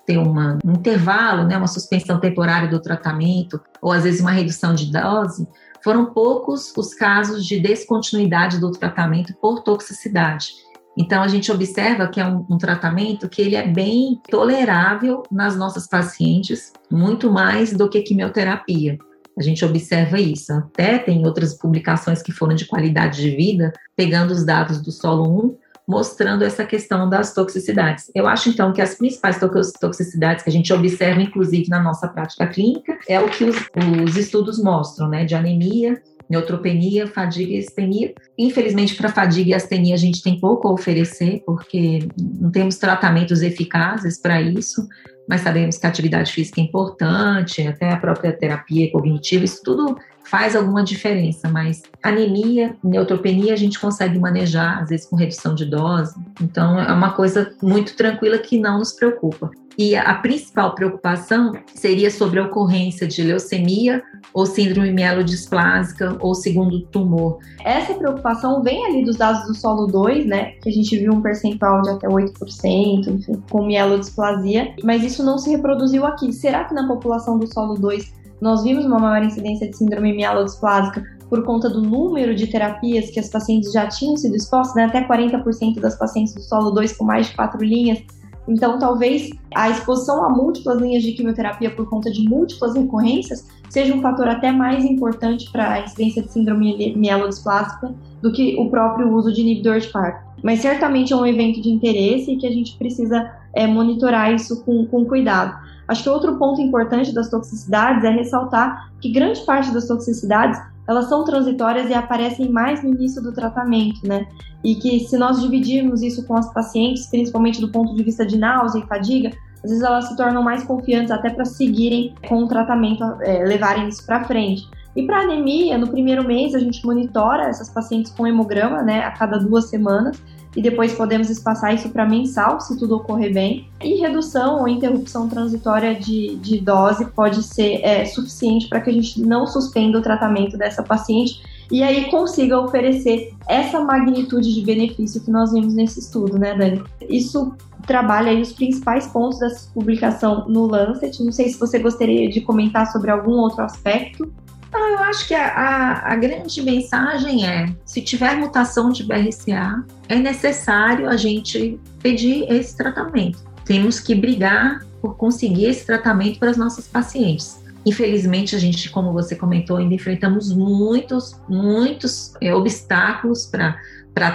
ter 0.07 0.19
uma, 0.19 0.59
um 0.65 0.73
intervalo, 0.73 1.45
né, 1.45 1.57
uma 1.57 1.67
suspensão 1.67 2.21
temporária 2.21 2.69
do 2.69 2.81
tratamento, 2.81 3.61
ou 3.83 3.93
às 3.93 4.05
vezes 4.05 4.21
uma 4.21 4.31
redução 4.31 4.75
de 4.75 4.91
dose, 4.91 5.47
foram 5.83 6.07
poucos 6.07 6.73
os 6.77 6.95
casos 6.95 7.45
de 7.45 7.61
descontinuidade 7.61 8.59
do 8.59 8.71
tratamento 8.71 9.35
por 9.41 9.63
toxicidade. 9.63 10.49
Então 10.97 11.23
a 11.23 11.29
gente 11.29 11.53
observa 11.53 12.09
que 12.09 12.21
é 12.21 12.27
um, 12.27 12.47
um, 12.49 12.57
tratamento 12.57 13.29
que 13.29 13.43
ele 13.43 13.55
é 13.55 13.67
bem 13.67 14.21
tolerável 14.31 15.23
nas 15.31 15.55
nossas 15.55 15.87
pacientes, 15.87 16.73
muito 16.91 17.31
mais 17.31 17.73
do 17.73 17.89
que 17.89 18.01
quimioterapia. 18.01 18.97
A 19.39 19.43
gente 19.43 19.65
observa 19.65 20.19
isso. 20.19 20.53
Até 20.53 20.99
tem 20.99 21.27
outras 21.27 21.55
publicações 21.55 22.23
que 22.23 22.33
foram 22.33 22.55
de 22.55 22.67
qualidade 22.67 23.21
de 23.21 23.37
vida, 23.37 23.73
pegando 23.95 24.33
os 24.33 24.45
dados 24.45 24.81
do 24.81 24.91
solo 24.91 25.47
1, 25.47 25.57
mostrando 25.87 26.43
essa 26.43 26.65
questão 26.65 27.09
das 27.09 27.33
toxicidades. 27.33 28.11
Eu 28.15 28.27
acho, 28.27 28.49
então, 28.49 28.73
que 28.73 28.83
as 28.83 28.95
principais 28.97 29.39
toxicidades 29.81 30.43
que 30.43 30.51
a 30.51 30.53
gente 30.53 30.73
observa, 30.73 31.23
inclusive 31.23 31.69
na 31.69 31.81
nossa 31.81 32.09
prática 32.09 32.47
clínica, 32.47 32.99
é 33.09 33.21
o 33.21 33.29
que 33.29 33.45
os, 33.45 33.57
os 34.05 34.17
estudos 34.17 34.59
mostram, 34.59 35.09
né? 35.09 35.25
De 35.25 35.35
anemia, 35.35 36.03
neutropenia, 36.29 37.07
fadiga 37.07 37.53
e 37.53 37.59
astenia. 37.59 38.15
Infelizmente, 38.37 38.97
para 38.97 39.11
fadiga 39.11 39.51
e 39.51 39.55
astenia, 39.55 39.95
a 39.95 39.99
gente 39.99 40.23
tem 40.23 40.41
pouco 40.41 40.67
a 40.67 40.73
oferecer, 40.73 41.43
porque 41.47 42.09
não 42.19 42.51
temos 42.51 42.77
tratamentos 42.77 43.43
eficazes 43.43 44.19
para 44.19 44.41
isso 44.41 44.87
mas 45.29 45.41
sabemos 45.41 45.79
que 45.79 45.87
a 45.87 45.89
atividade 45.89 46.33
física 46.33 46.61
é 46.61 46.65
importante, 46.65 47.67
até 47.67 47.91
a 47.91 47.97
própria 47.97 48.33
terapia 48.33 48.91
cognitiva, 48.91 49.45
isso 49.45 49.61
tudo 49.65 49.97
faz 50.31 50.57
alguma 50.57 50.83
diferença, 50.83 51.49
mas 51.49 51.83
anemia, 52.03 52.77
neutropenia 52.83 53.53
a 53.53 53.57
gente 53.57 53.79
consegue 53.79 54.19
manejar, 54.19 54.83
às 54.83 54.89
vezes 54.89 55.07
com 55.07 55.17
redução 55.17 55.55
de 55.55 55.65
dose, 55.65 56.15
então 56.41 56.79
é 56.79 56.93
uma 56.93 57.13
coisa 57.13 57.55
muito 57.63 57.97
tranquila 57.97 58.39
que 58.39 58.59
não 58.59 58.79
nos 58.79 58.93
preocupa. 58.93 59.51
E 59.79 59.95
a 59.95 60.15
principal 60.15 60.75
preocupação 60.75 61.53
seria 61.75 62.11
sobre 62.11 62.41
a 62.41 62.45
ocorrência 62.45 63.07
de 63.07 63.23
leucemia 63.23 64.03
ou 64.33 64.47
síndrome 64.47 64.91
mielodisplásica 64.91 66.17
ou 66.21 66.35
segundo 66.35 66.81
tumor. 66.87 67.39
Essa 67.63 67.93
preocupação 67.93 68.63
vem 68.63 68.87
ali 68.87 69.05
dos 69.05 69.17
dados 69.17 69.47
do 69.47 69.55
solo 69.55 69.87
2, 69.87 70.25
né? 70.25 70.53
Que 70.63 70.71
a 70.71 70.73
gente 70.73 70.97
viu 70.99 71.13
um 71.13 71.21
percentual 71.21 71.83
de 71.83 71.91
até 71.91 72.09
8%, 72.09 73.07
enfim, 73.07 73.43
com 73.51 73.67
mielodisplasia, 73.67 74.75
mas 74.83 75.05
isso 75.05 75.23
não 75.23 75.37
se 75.37 75.51
reproduziu 75.51 76.07
aqui. 76.07 76.33
Será 76.33 76.65
que 76.65 76.73
na 76.73 76.89
população 76.89 77.39
do 77.39 77.47
solo 77.47 77.75
2 77.75 78.26
nós 78.41 78.63
vimos 78.63 78.85
uma 78.85 78.99
maior 78.99 79.25
incidência 79.25 79.69
de 79.69 79.77
síndrome 79.77 80.13
mielodisplásica 80.15 81.03
por 81.29 81.45
conta 81.45 81.69
do 81.69 81.83
número 81.83 82.35
de 82.35 82.47
terapias 82.47 83.11
que 83.11 83.19
as 83.19 83.29
pacientes 83.29 83.73
já 83.73 83.89
tinham 83.89 84.17
sido 84.17 84.37
expostas, 84.37 84.77
né? 84.77 84.85
até 84.85 85.07
40% 85.07 85.81
das 85.81 85.99
pacientes 85.99 86.35
do 86.35 86.41
solo 86.41 86.71
2 86.71 86.97
com 86.97 87.05
mais 87.05 87.27
de 87.27 87.35
quatro 87.35 87.63
linhas 87.65 88.03
então, 88.49 88.79
talvez 88.79 89.31
a 89.55 89.71
exposição 89.71 90.25
a 90.25 90.31
múltiplas 90.31 90.81
linhas 90.81 91.03
de 91.03 91.13
quimioterapia 91.13 91.75
por 91.75 91.89
conta 91.89 92.11
de 92.11 92.29
múltiplas 92.29 92.75
recorrências 92.75 93.47
seja 93.69 93.95
um 93.95 94.01
fator 94.01 94.29
até 94.29 94.53
mais 94.53 94.85
importante 94.85 95.51
para 95.51 95.73
a 95.73 95.81
incidência 95.81 96.23
de 96.23 96.33
síndrome 96.33 96.95
mielodisplásica 96.97 97.93
do 98.23 98.33
que 98.33 98.57
o 98.59 98.71
próprio 98.71 99.13
uso 99.13 99.33
de 99.33 99.41
inibidor 99.41 99.81
de 99.81 99.89
PARP. 99.89 100.26
Mas 100.43 100.61
certamente 100.61 101.13
é 101.13 101.17
um 101.17 101.27
evento 101.27 101.61
de 101.61 101.71
interesse 101.71 102.33
e 102.33 102.37
que 102.37 102.47
a 102.47 102.51
gente 102.51 102.77
precisa 102.77 103.31
é, 103.55 103.67
monitorar 103.67 104.33
isso 104.33 104.65
com, 104.65 104.87
com 104.87 105.05
cuidado. 105.05 105.57
Acho 105.89 106.03
que 106.03 106.09
outro 106.09 106.37
ponto 106.37 106.61
importante 106.61 107.15
das 107.15 107.31
toxicidades 107.31 108.05
é 108.05 108.11
ressaltar 108.11 108.91
que 109.01 109.11
grande 109.11 109.41
parte 109.47 109.73
das 109.73 109.87
toxicidades 109.87 110.61
elas 110.87 111.09
são 111.09 111.25
transitórias 111.25 111.91
e 111.91 111.95
aparecem 111.95 112.49
mais 112.51 112.83
no 112.83 112.91
início 112.91 113.21
do 113.21 113.33
tratamento, 113.33 114.07
né? 114.07 114.27
E 114.63 114.77
que 114.77 115.01
se 115.01 115.17
nós 115.19 115.41
dividirmos 115.41 116.03
isso 116.03 116.25
com 116.27 116.37
as 116.37 116.53
pacientes, 116.53 117.07
principalmente 117.07 117.61
do 117.61 117.71
ponto 117.71 117.95
de 117.95 118.03
vista 118.03 118.25
de 118.25 118.39
náusea 118.39 118.81
e 118.81 118.87
fadiga, 118.87 119.31
às 119.65 119.71
vezes 119.71 119.83
elas 119.83 120.07
se 120.07 120.17
tornam 120.17 120.43
mais 120.43 120.63
confiantes 120.63 121.11
até 121.11 121.31
para 121.31 121.45
seguirem 121.45 122.15
com 122.29 122.45
o 122.45 122.49
tratamento, 122.49 123.03
é, 123.23 123.45
levarem 123.45 123.89
isso 123.89 124.07
para 124.07 124.25
frente. 124.25 124.63
E 124.97 125.03
para 125.05 125.21
anemia, 125.21 125.77
no 125.77 125.89
primeiro 125.89 126.27
mês 126.27 126.55
a 126.55 126.59
gente 126.59 126.85
monitora 126.85 127.45
essas 127.45 127.69
pacientes 127.69 128.11
com 128.11 128.27
hemograma, 128.27 128.83
né, 128.83 129.01
a 129.05 129.11
cada 129.11 129.39
duas 129.39 129.67
semanas, 129.67 130.17
e 130.57 130.63
depois 130.63 130.95
podemos 130.95 131.29
espaçar 131.29 131.75
isso 131.75 131.91
para 131.91 132.07
mensal, 132.07 132.59
se 132.63 132.79
tudo 132.79 132.97
ocorrer 132.97 133.33
bem. 133.33 133.69
E 133.85 134.01
redução 134.01 134.61
ou 134.61 134.67
interrupção 134.67 135.29
transitória 135.29 135.95
de, 135.95 136.37
de 136.37 136.59
dose 136.59 137.05
pode 137.11 137.43
ser 137.43 137.83
é, 137.85 138.07
suficiente 138.07 138.67
para 138.67 138.81
que 138.81 138.89
a 138.89 138.93
gente 138.93 139.21
não 139.21 139.47
suspenda 139.47 139.99
o 139.99 140.03
tratamento 140.03 140.57
dessa 140.57 140.83
paciente 140.83 141.43
e 141.71 141.83
aí 141.83 142.11
consiga 142.11 142.59
oferecer 142.59 143.35
essa 143.49 143.81
magnitude 143.81 144.55
de 144.55 144.63
benefício 144.63 145.21
que 145.21 145.31
nós 145.31 145.53
vimos 145.53 145.75
nesse 145.75 145.99
estudo, 145.99 146.39
né, 146.39 146.55
Dani? 146.55 146.83
Isso 147.09 147.55
trabalha 147.87 148.31
aí 148.31 148.41
os 148.41 148.53
principais 148.53 149.07
pontos 149.09 149.39
dessa 149.41 149.69
publicação 149.73 150.49
no 150.49 150.67
Lancet. 150.67 151.23
Não 151.23 151.33
sei 151.33 151.49
se 151.49 151.59
você 151.59 151.79
gostaria 151.79 152.29
de 152.31 152.41
comentar 152.41 152.91
sobre 152.91 153.11
algum 153.11 153.33
outro 153.33 153.63
aspecto. 153.63 154.33
Não, 154.73 154.89
eu 154.91 154.99
acho 155.01 155.27
que 155.29 155.35
a, 155.35 155.47
a, 155.47 156.13
a, 156.13 156.17
grande 156.17 156.63
mensagem 156.63 157.47
é: 157.47 157.75
se 157.85 158.03
tiver 158.03 158.37
mutação 158.37 158.91
de 158.91 159.05
BRCA, 159.05 159.85
é 160.09 160.17
necessário 160.17 161.09
a 161.09 161.17
gente 161.17 161.81
pedir 162.03 162.51
esse 162.51 162.77
tratamento. 162.77 163.39
Temos 163.65 164.01
que 164.01 164.15
brigar 164.15 164.85
por 165.01 165.17
conseguir 165.17 165.67
esse 165.67 165.87
tratamento 165.87 166.39
para 166.39 166.51
as 166.51 166.57
nossas 166.57 166.87
pacientes. 166.87 167.65
Infelizmente, 167.85 168.57
a 168.57 168.59
gente, 168.59 168.91
como 168.91 169.13
você 169.13 169.37
comentou, 169.37 169.77
ainda 169.77 169.95
enfrentamos 169.95 170.53
muitos, 170.53 171.41
muitos 171.49 172.35
é, 172.41 172.53
obstáculos 172.53 173.47
para 173.47 173.77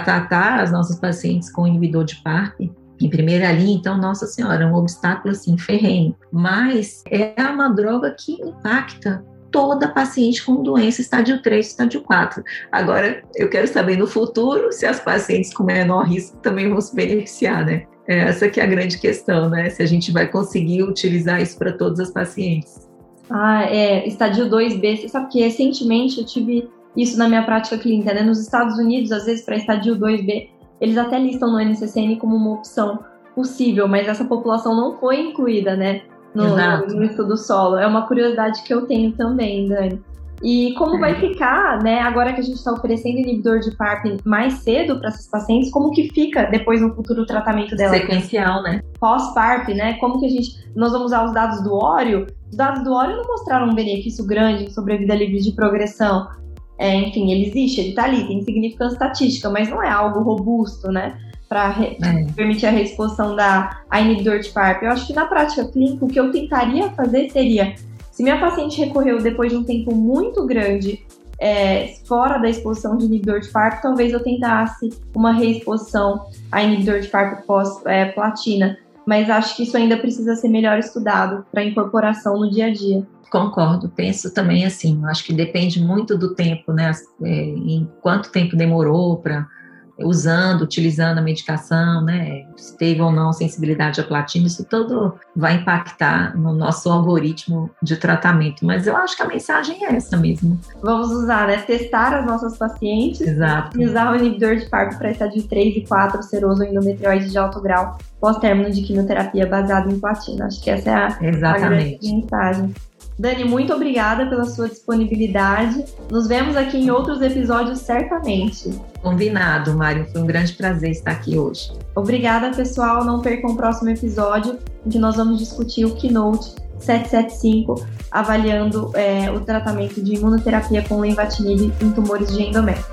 tratar 0.04 0.60
as 0.60 0.72
nossas 0.72 0.98
pacientes 0.98 1.52
com 1.52 1.66
inibidor 1.66 2.04
de 2.04 2.16
PARP 2.22 2.70
em 3.04 3.10
primeira 3.10 3.50
linha, 3.50 3.76
então, 3.76 3.98
nossa 3.98 4.26
senhora, 4.26 4.62
é 4.62 4.66
um 4.66 4.74
obstáculo 4.74 5.32
assim 5.32 5.58
ferrenho. 5.58 6.14
Mas 6.30 7.02
é 7.10 7.42
uma 7.42 7.68
droga 7.68 8.14
que 8.16 8.34
impacta 8.40 9.24
toda 9.52 9.88
paciente 9.88 10.44
com 10.44 10.62
doença 10.62 11.00
estádio 11.00 11.42
3, 11.42 11.66
estádio 11.66 12.00
4. 12.02 12.42
Agora, 12.72 13.22
eu 13.36 13.48
quero 13.48 13.68
saber 13.68 13.96
no 13.96 14.06
futuro 14.06 14.72
se 14.72 14.86
as 14.86 14.98
pacientes 14.98 15.54
com 15.54 15.62
menor 15.62 16.06
risco 16.06 16.38
também 16.38 16.68
vão 16.68 16.80
se 16.80 16.96
beneficiar, 16.96 17.64
né? 17.64 17.84
É 18.08 18.18
essa 18.18 18.48
que 18.48 18.58
é 18.58 18.64
a 18.64 18.66
grande 18.66 18.98
questão, 18.98 19.48
né? 19.48 19.70
Se 19.70 19.82
a 19.82 19.86
gente 19.86 20.10
vai 20.10 20.26
conseguir 20.26 20.82
utilizar 20.82 21.40
isso 21.40 21.56
para 21.56 21.72
todas 21.72 22.00
as 22.00 22.10
pacientes. 22.10 22.90
Ah, 23.30 23.64
é, 23.64 24.06
estadio 24.08 24.46
2B. 24.50 24.96
Você 24.96 25.08
sabe 25.08 25.28
que 25.28 25.40
recentemente 25.40 26.18
eu 26.18 26.26
tive 26.26 26.68
isso 26.96 27.16
na 27.16 27.28
minha 27.28 27.44
prática 27.44 27.78
clínica, 27.78 28.12
né? 28.12 28.22
Nos 28.22 28.40
Estados 28.40 28.76
Unidos, 28.78 29.12
às 29.12 29.26
vezes, 29.26 29.44
para 29.44 29.56
estadio 29.56 29.96
2B, 29.96 30.48
eles 30.80 30.98
até 30.98 31.18
listam 31.18 31.52
no 31.52 31.60
NCCN 31.60 32.16
como 32.16 32.34
uma 32.34 32.54
opção 32.54 33.04
possível, 33.34 33.86
mas 33.88 34.08
essa 34.08 34.24
população 34.24 34.74
não 34.74 34.98
foi 34.98 35.20
incluída, 35.20 35.76
né? 35.76 36.02
No, 36.34 36.56
no 36.56 37.04
estudo 37.04 37.36
solo. 37.36 37.76
É 37.76 37.86
uma 37.86 38.06
curiosidade 38.06 38.62
que 38.62 38.72
eu 38.72 38.86
tenho 38.86 39.12
também, 39.12 39.68
Dani. 39.68 40.02
E 40.42 40.74
como 40.74 40.96
é. 40.96 40.98
vai 40.98 41.20
ficar, 41.20 41.80
né, 41.82 42.00
agora 42.00 42.32
que 42.32 42.40
a 42.40 42.42
gente 42.42 42.56
está 42.56 42.72
oferecendo 42.72 43.18
inibidor 43.18 43.60
de 43.60 43.70
PARP 43.76 44.18
mais 44.24 44.54
cedo 44.54 44.98
para 44.98 45.08
essas 45.08 45.28
pacientes, 45.28 45.70
como 45.70 45.92
que 45.92 46.08
fica 46.08 46.44
depois 46.44 46.80
no 46.80 46.92
futuro 46.94 47.24
tratamento 47.24 47.76
dela? 47.76 47.94
Sequencial, 47.94 48.60
né? 48.62 48.82
Pós-PARP, 48.98 49.68
né? 49.68 49.94
Como 49.94 50.18
que 50.18 50.26
a 50.26 50.28
gente. 50.28 50.50
Nós 50.74 50.90
vamos 50.90 51.06
usar 51.06 51.24
os 51.24 51.32
dados 51.32 51.62
do 51.62 51.74
óleo? 51.74 52.26
Os 52.50 52.56
dados 52.56 52.82
do 52.82 52.92
óleo 52.92 53.16
não 53.18 53.24
mostraram 53.28 53.68
um 53.68 53.74
benefício 53.74 54.26
grande 54.26 54.64
em 54.64 54.70
sobrevida 54.70 55.14
livre 55.14 55.38
de 55.38 55.52
progressão. 55.52 56.28
É, 56.76 56.92
enfim, 56.96 57.30
ele 57.30 57.46
existe, 57.46 57.80
ele 57.80 57.90
está 57.90 58.04
ali, 58.04 58.26
tem 58.26 58.42
significância 58.42 58.94
estatística, 58.94 59.48
mas 59.48 59.70
não 59.70 59.80
é 59.80 59.88
algo 59.88 60.20
robusto, 60.22 60.88
né? 60.90 61.16
Para 61.52 61.74
é. 61.82 62.32
permitir 62.34 62.66
a 62.66 62.70
reexposição 62.70 63.36
da 63.36 63.82
a 63.90 64.00
inibidor 64.00 64.38
de 64.38 64.48
PARP. 64.50 64.84
Eu 64.84 64.90
acho 64.90 65.06
que 65.06 65.12
na 65.12 65.26
prática 65.26 65.66
clínica, 65.66 66.04
o 66.04 66.08
que 66.08 66.18
eu 66.18 66.30
tentaria 66.30 66.88
fazer 66.90 67.28
seria 67.30 67.74
se 68.10 68.22
minha 68.22 68.38
paciente 68.38 68.78
recorreu 68.78 69.20
depois 69.20 69.50
de 69.50 69.58
um 69.58 69.64
tempo 69.64 69.94
muito 69.94 70.46
grande 70.46 71.04
é, 71.38 71.94
fora 72.06 72.38
da 72.38 72.48
exposição 72.48 72.96
de 72.96 73.06
inibidor 73.06 73.40
de 73.40 73.48
PARP, 73.48 73.82
talvez 73.82 74.12
eu 74.12 74.22
tentasse 74.22 74.90
uma 75.14 75.32
reexposição 75.32 76.26
a 76.50 76.62
inibidor 76.62 77.00
de 77.00 77.08
PARP 77.08 77.44
pós-platina. 77.44 78.78
É, 78.78 78.92
mas 79.04 79.28
acho 79.28 79.56
que 79.56 79.64
isso 79.64 79.76
ainda 79.76 79.96
precisa 79.96 80.36
ser 80.36 80.48
melhor 80.48 80.78
estudado 80.78 81.44
para 81.50 81.64
incorporação 81.64 82.38
no 82.38 82.48
dia 82.48 82.66
a 82.66 82.72
dia. 82.72 83.04
Concordo, 83.30 83.88
penso 83.88 84.32
também 84.32 84.64
assim. 84.64 85.00
Acho 85.06 85.24
que 85.24 85.32
depende 85.32 85.82
muito 85.82 86.16
do 86.16 86.34
tempo, 86.34 86.72
né? 86.72 86.92
É, 87.22 87.28
em 87.32 87.88
quanto 88.00 88.30
tempo 88.30 88.54
demorou 88.54 89.16
para 89.16 89.48
usando, 89.98 90.62
utilizando 90.62 91.18
a 91.18 91.22
medicação, 91.22 92.02
né? 92.02 92.46
Se 92.56 92.76
teve 92.76 93.00
ou 93.00 93.12
não 93.12 93.32
sensibilidade 93.32 94.00
à 94.00 94.04
platina, 94.04 94.46
isso 94.46 94.64
tudo 94.64 95.14
vai 95.36 95.56
impactar 95.56 96.36
no 96.36 96.52
nosso 96.52 96.90
algoritmo 96.90 97.70
de 97.82 97.96
tratamento. 97.96 98.64
Mas 98.64 98.86
eu 98.86 98.96
acho 98.96 99.16
que 99.16 99.22
a 99.22 99.26
mensagem 99.26 99.84
é 99.84 99.94
essa 99.94 100.16
mesmo. 100.16 100.58
Vamos 100.82 101.10
usar, 101.10 101.46
né? 101.46 101.58
Testar 101.58 102.14
as 102.14 102.26
nossas 102.26 102.56
pacientes 102.56 103.20
Exato. 103.20 103.80
e 103.80 103.86
usar 103.86 104.12
o 104.12 104.16
inibidor 104.16 104.56
de 104.56 104.66
PARP 104.66 104.98
para 104.98 105.10
estádio 105.10 105.42
3 105.42 105.76
e 105.76 105.86
4, 105.86 106.22
seroso 106.22 106.64
endometrioide 106.64 107.30
de 107.30 107.38
alto 107.38 107.60
grau, 107.60 107.98
pós-término 108.20 108.70
de 108.70 108.82
quimioterapia 108.82 109.46
baseado 109.46 109.90
em 109.90 109.98
platina. 109.98 110.46
Acho 110.46 110.62
que 110.62 110.70
essa 110.70 110.90
é 110.90 110.94
a, 110.94 111.06
a 111.06 111.58
grande 111.58 111.98
mensagem. 112.02 112.74
Dani, 113.18 113.44
muito 113.44 113.72
obrigada 113.72 114.26
pela 114.26 114.44
sua 114.44 114.68
disponibilidade. 114.68 115.84
Nos 116.10 116.26
vemos 116.26 116.56
aqui 116.56 116.78
em 116.78 116.90
outros 116.90 117.20
episódios, 117.20 117.80
certamente. 117.80 118.70
Combinado, 119.02 119.74
Mário. 119.74 120.06
Foi 120.10 120.22
um 120.22 120.26
grande 120.26 120.52
prazer 120.54 120.90
estar 120.90 121.12
aqui 121.12 121.38
hoje. 121.38 121.72
Obrigada, 121.94 122.50
pessoal. 122.50 123.04
Não 123.04 123.20
percam 123.20 123.50
o 123.50 123.56
próximo 123.56 123.90
episódio, 123.90 124.58
em 124.84 124.90
que 124.90 124.98
nós 124.98 125.16
vamos 125.16 125.38
discutir 125.38 125.84
o 125.84 125.94
Keynote 125.94 126.54
775, 126.78 127.86
avaliando 128.10 128.90
é, 128.94 129.30
o 129.30 129.40
tratamento 129.40 130.02
de 130.02 130.14
imunoterapia 130.14 130.82
com 130.82 131.00
lenvatinib 131.00 131.72
em 131.80 131.92
tumores 131.92 132.34
de 132.34 132.42
endométrio. 132.42 132.84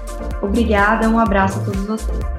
Obrigada, 0.41 1.09
um 1.09 1.19
abraço 1.19 1.59
a 1.59 1.63
todos 1.63 1.85
vocês. 1.85 2.38